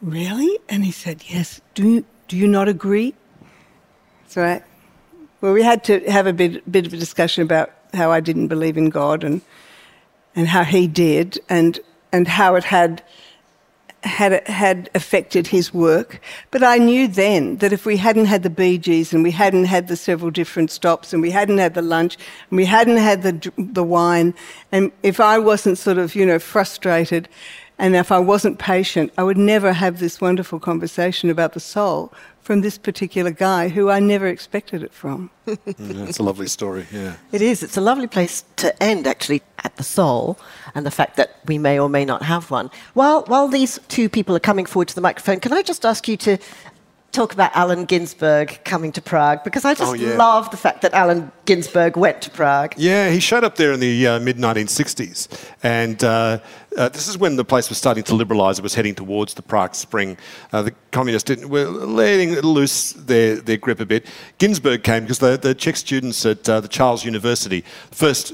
[0.02, 0.60] really?
[0.70, 1.60] And he said, yes.
[1.74, 3.16] Do you, do you not agree?
[4.28, 4.62] So
[5.42, 8.48] well, we had to have a bit, bit of a discussion about how I didn't
[8.48, 9.42] believe in God and,
[10.36, 11.80] and how he did and,
[12.12, 13.02] and how it had
[14.06, 16.22] had, had affected his work.
[16.52, 19.88] But I knew then that if we hadn't had the Gees and we hadn't had
[19.88, 22.18] the several different stops and we hadn't had the lunch
[22.50, 24.34] and we hadn't had the, the wine,
[24.72, 27.28] and if I wasn't sort of, you know, frustrated
[27.78, 32.14] and if I wasn't patient, I would never have this wonderful conversation about the soul
[32.42, 35.32] from this particular guy who I never expected it from.
[35.48, 37.16] mm, that's a lovely story, yeah.
[37.32, 37.64] It is.
[37.64, 40.38] It's a lovely place to end, actually, at the soul
[40.76, 42.70] and the fact that we may or may not have one.
[42.94, 46.08] While, while these two people are coming forward to the microphone, can I just ask
[46.08, 46.38] you to
[47.16, 50.18] talk about Allen Ginsberg coming to Prague because I just oh, yeah.
[50.18, 52.74] love the fact that Allen Ginsberg went to Prague.
[52.78, 55.30] Yeah, he showed up there in the uh, mid 1960s,
[55.64, 56.40] and uh,
[56.78, 58.60] uh, this is when the place was starting to liberalise.
[58.60, 60.18] It was heading towards the Prague Spring.
[60.52, 64.06] Uh, the communists didn't, were letting loose their, their grip a bit.
[64.38, 68.34] Ginsberg came because the, the Czech students at uh, the Charles University, first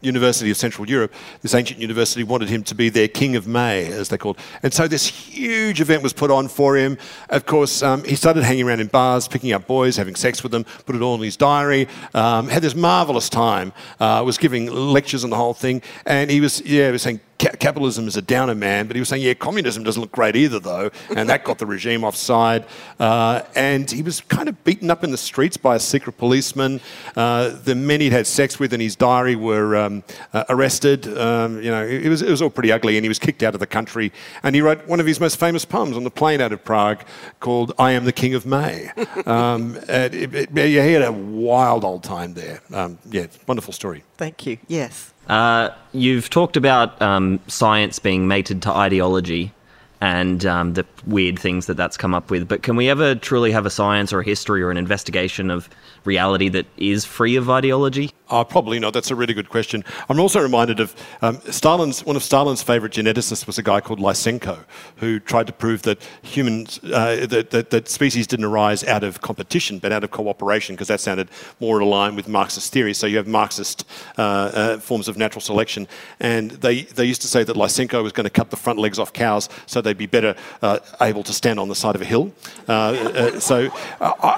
[0.00, 3.86] University of Central Europe, this ancient university wanted him to be their King of May,
[3.86, 4.38] as they called.
[4.62, 6.98] And so this huge event was put on for him.
[7.28, 10.52] Of course, um, he started hanging around in bars, picking up boys, having sex with
[10.52, 14.66] them, put it all in his diary, um, had this marvelous time, uh, was giving
[14.66, 15.82] lectures on the whole thing.
[16.06, 19.08] And he was, yeah, he was saying, capitalism is a downer man, but he was
[19.08, 22.64] saying, yeah, communism doesn't look great either, though, and that got the regime offside.
[22.98, 26.80] Uh, and he was kind of beaten up in the streets by a secret policeman.
[27.16, 31.06] Uh, the men he'd had sex with in his diary were um, uh, arrested.
[31.16, 33.54] Um, you know, it was, it was all pretty ugly, and he was kicked out
[33.54, 34.12] of the country.
[34.42, 37.04] And he wrote one of his most famous poems on the plane out of Prague
[37.40, 38.90] called "I Am the King of May."
[39.26, 42.60] Um, it, it, yeah, he had a wild old time there.
[42.72, 44.02] Um, yeah, wonderful story.
[44.16, 44.58] Thank you.
[44.66, 45.12] Yes.
[45.30, 49.52] Uh, you've talked about um, science being mated to ideology
[50.00, 52.48] and um, the weird things that that's come up with.
[52.48, 55.68] But can we ever truly have a science or a history or an investigation of
[56.04, 58.10] reality that is free of ideology?
[58.28, 58.92] Uh, probably not.
[58.92, 59.84] That's a really good question.
[60.08, 63.98] I'm also reminded of um, Stalin's, one of Stalin's favorite geneticists was a guy called
[63.98, 64.64] Lysenko,
[64.96, 69.20] who tried to prove that humans, uh, that, that, that, species didn't arise out of
[69.20, 71.28] competition, but out of cooperation, because that sounded
[71.58, 72.94] more in line with Marxist theory.
[72.94, 73.84] So you have Marxist
[74.16, 75.88] uh, uh, forms of natural selection.
[76.20, 78.98] And they, they used to say that Lysenko was going to cut the front legs
[78.98, 82.04] off cows so they'd be better uh, able to stand on the side of a
[82.04, 82.32] hill.
[82.68, 83.70] Uh, so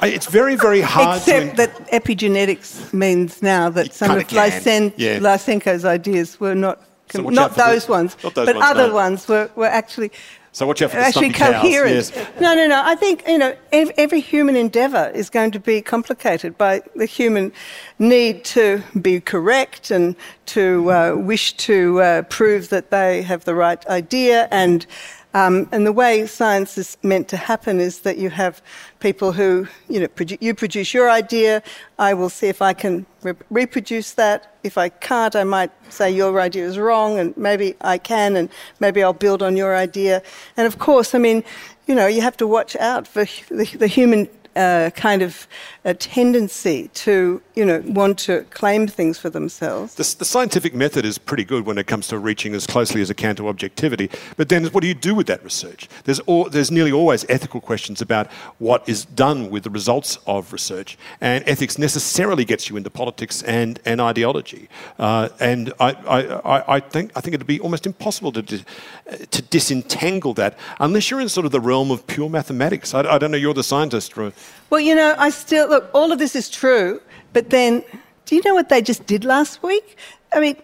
[0.02, 5.18] it's very, very hard Except that epigenetics means now that some of Lysen- yeah.
[5.18, 8.88] Lysenko's ideas were not, com- so not, those the, ones, not those but ones, other
[8.88, 8.94] no.
[8.94, 10.10] ones were, were actually.
[10.54, 11.94] So what you have actually coherent.
[11.94, 12.12] Yes.
[12.38, 12.82] No, no, no.
[12.84, 17.06] I think you know every, every human endeavour is going to be complicated by the
[17.06, 17.52] human
[17.98, 20.14] need to be correct and
[20.46, 24.86] to uh, wish to uh, prove that they have the right idea and
[25.34, 28.60] Um, and the way science is meant to happen is that you have
[29.00, 31.62] people who, you know, produ- you produce your idea.
[31.98, 34.54] I will see if I can re- reproduce that.
[34.62, 38.50] If I can't, I might say your idea is wrong, and maybe I can, and
[38.78, 40.22] maybe I'll build on your idea.
[40.56, 41.44] And of course, I mean,
[41.86, 45.46] you know, you have to watch out for the, the human uh, kind of
[45.84, 49.94] a tendency to, you know, want to claim things for themselves.
[49.96, 53.10] The, the, scientific method is pretty good when it comes to reaching as closely as
[53.10, 54.08] it can to objectivity.
[54.36, 55.88] But then, what do you do with that research?
[56.04, 60.52] There's, all, there's nearly always ethical questions about what is done with the results of
[60.52, 64.68] research, and ethics necessarily gets you into politics and, and ideology.
[65.00, 70.34] Uh, and I, I, I, think I think it'd be almost impossible to to disentangle
[70.34, 72.94] that unless you're in sort of the realm of pure mathematics.
[72.94, 73.36] I, I don't know.
[73.36, 74.12] You're the scientist.
[74.16, 75.90] Well, you know, I still look.
[75.92, 77.00] All of this is true,
[77.32, 77.82] but then,
[78.26, 79.96] do you know what they just did last week?
[80.32, 80.56] I mean,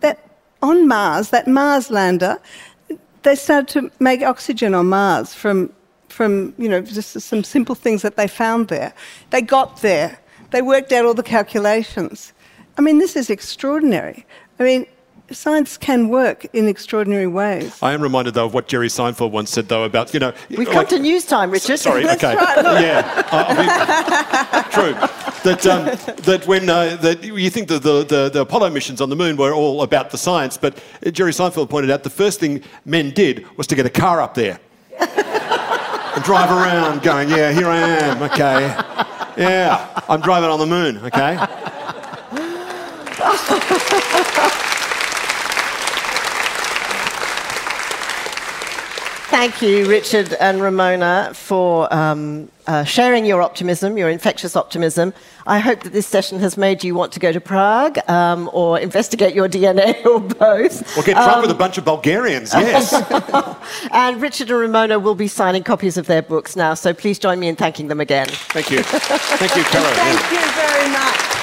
[0.00, 0.18] that
[0.62, 2.38] on Mars, that Mars lander,
[3.22, 5.72] they started to make oxygen on Mars from
[6.08, 8.92] from you know just some simple things that they found there.
[9.30, 10.18] They got there.
[10.50, 12.32] They worked out all the calculations.
[12.78, 14.26] I mean, this is extraordinary.
[14.58, 14.86] I mean,
[15.32, 17.78] science can work in extraordinary ways.
[17.82, 20.32] I am reminded, though, of what Jerry Seinfeld once said, though, about, you know...
[20.50, 21.78] We've like, come to news time, Richard.
[21.78, 22.36] Sorry, okay.
[22.36, 23.24] Right, yeah.
[23.32, 24.94] Uh, I mean, true.
[25.46, 25.84] That, um,
[26.24, 29.36] that when uh, that you think that the, the, the, Apollo missions on the moon
[29.36, 33.46] were all about the science, but Jerry Seinfeld pointed out the first thing men did
[33.56, 34.58] was to get a car up there
[34.98, 38.60] and drive around going, yeah, here I am, okay.
[39.40, 41.36] Yeah, I'm driving on the moon, okay.
[49.36, 55.12] Thank you, Richard and Ramona, for um, uh, sharing your optimism, your infectious optimism.
[55.46, 58.78] I hope that this session has made you want to go to Prague um, or
[58.78, 60.96] investigate your DNA or both.
[60.96, 62.94] Or get drunk um, with a bunch of Bulgarians, yes.
[63.92, 67.38] and Richard and Ramona will be signing copies of their books now, so please join
[67.38, 68.28] me in thanking them again.
[68.28, 68.82] Thank you.
[68.84, 69.84] Thank you, Caro.
[69.92, 70.46] Thank yeah.
[70.46, 71.35] you very much.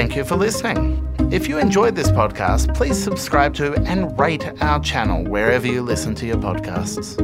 [0.00, 1.06] Thank you for listening.
[1.30, 6.14] If you enjoyed this podcast, please subscribe to and rate our channel wherever you listen
[6.14, 7.18] to your podcasts.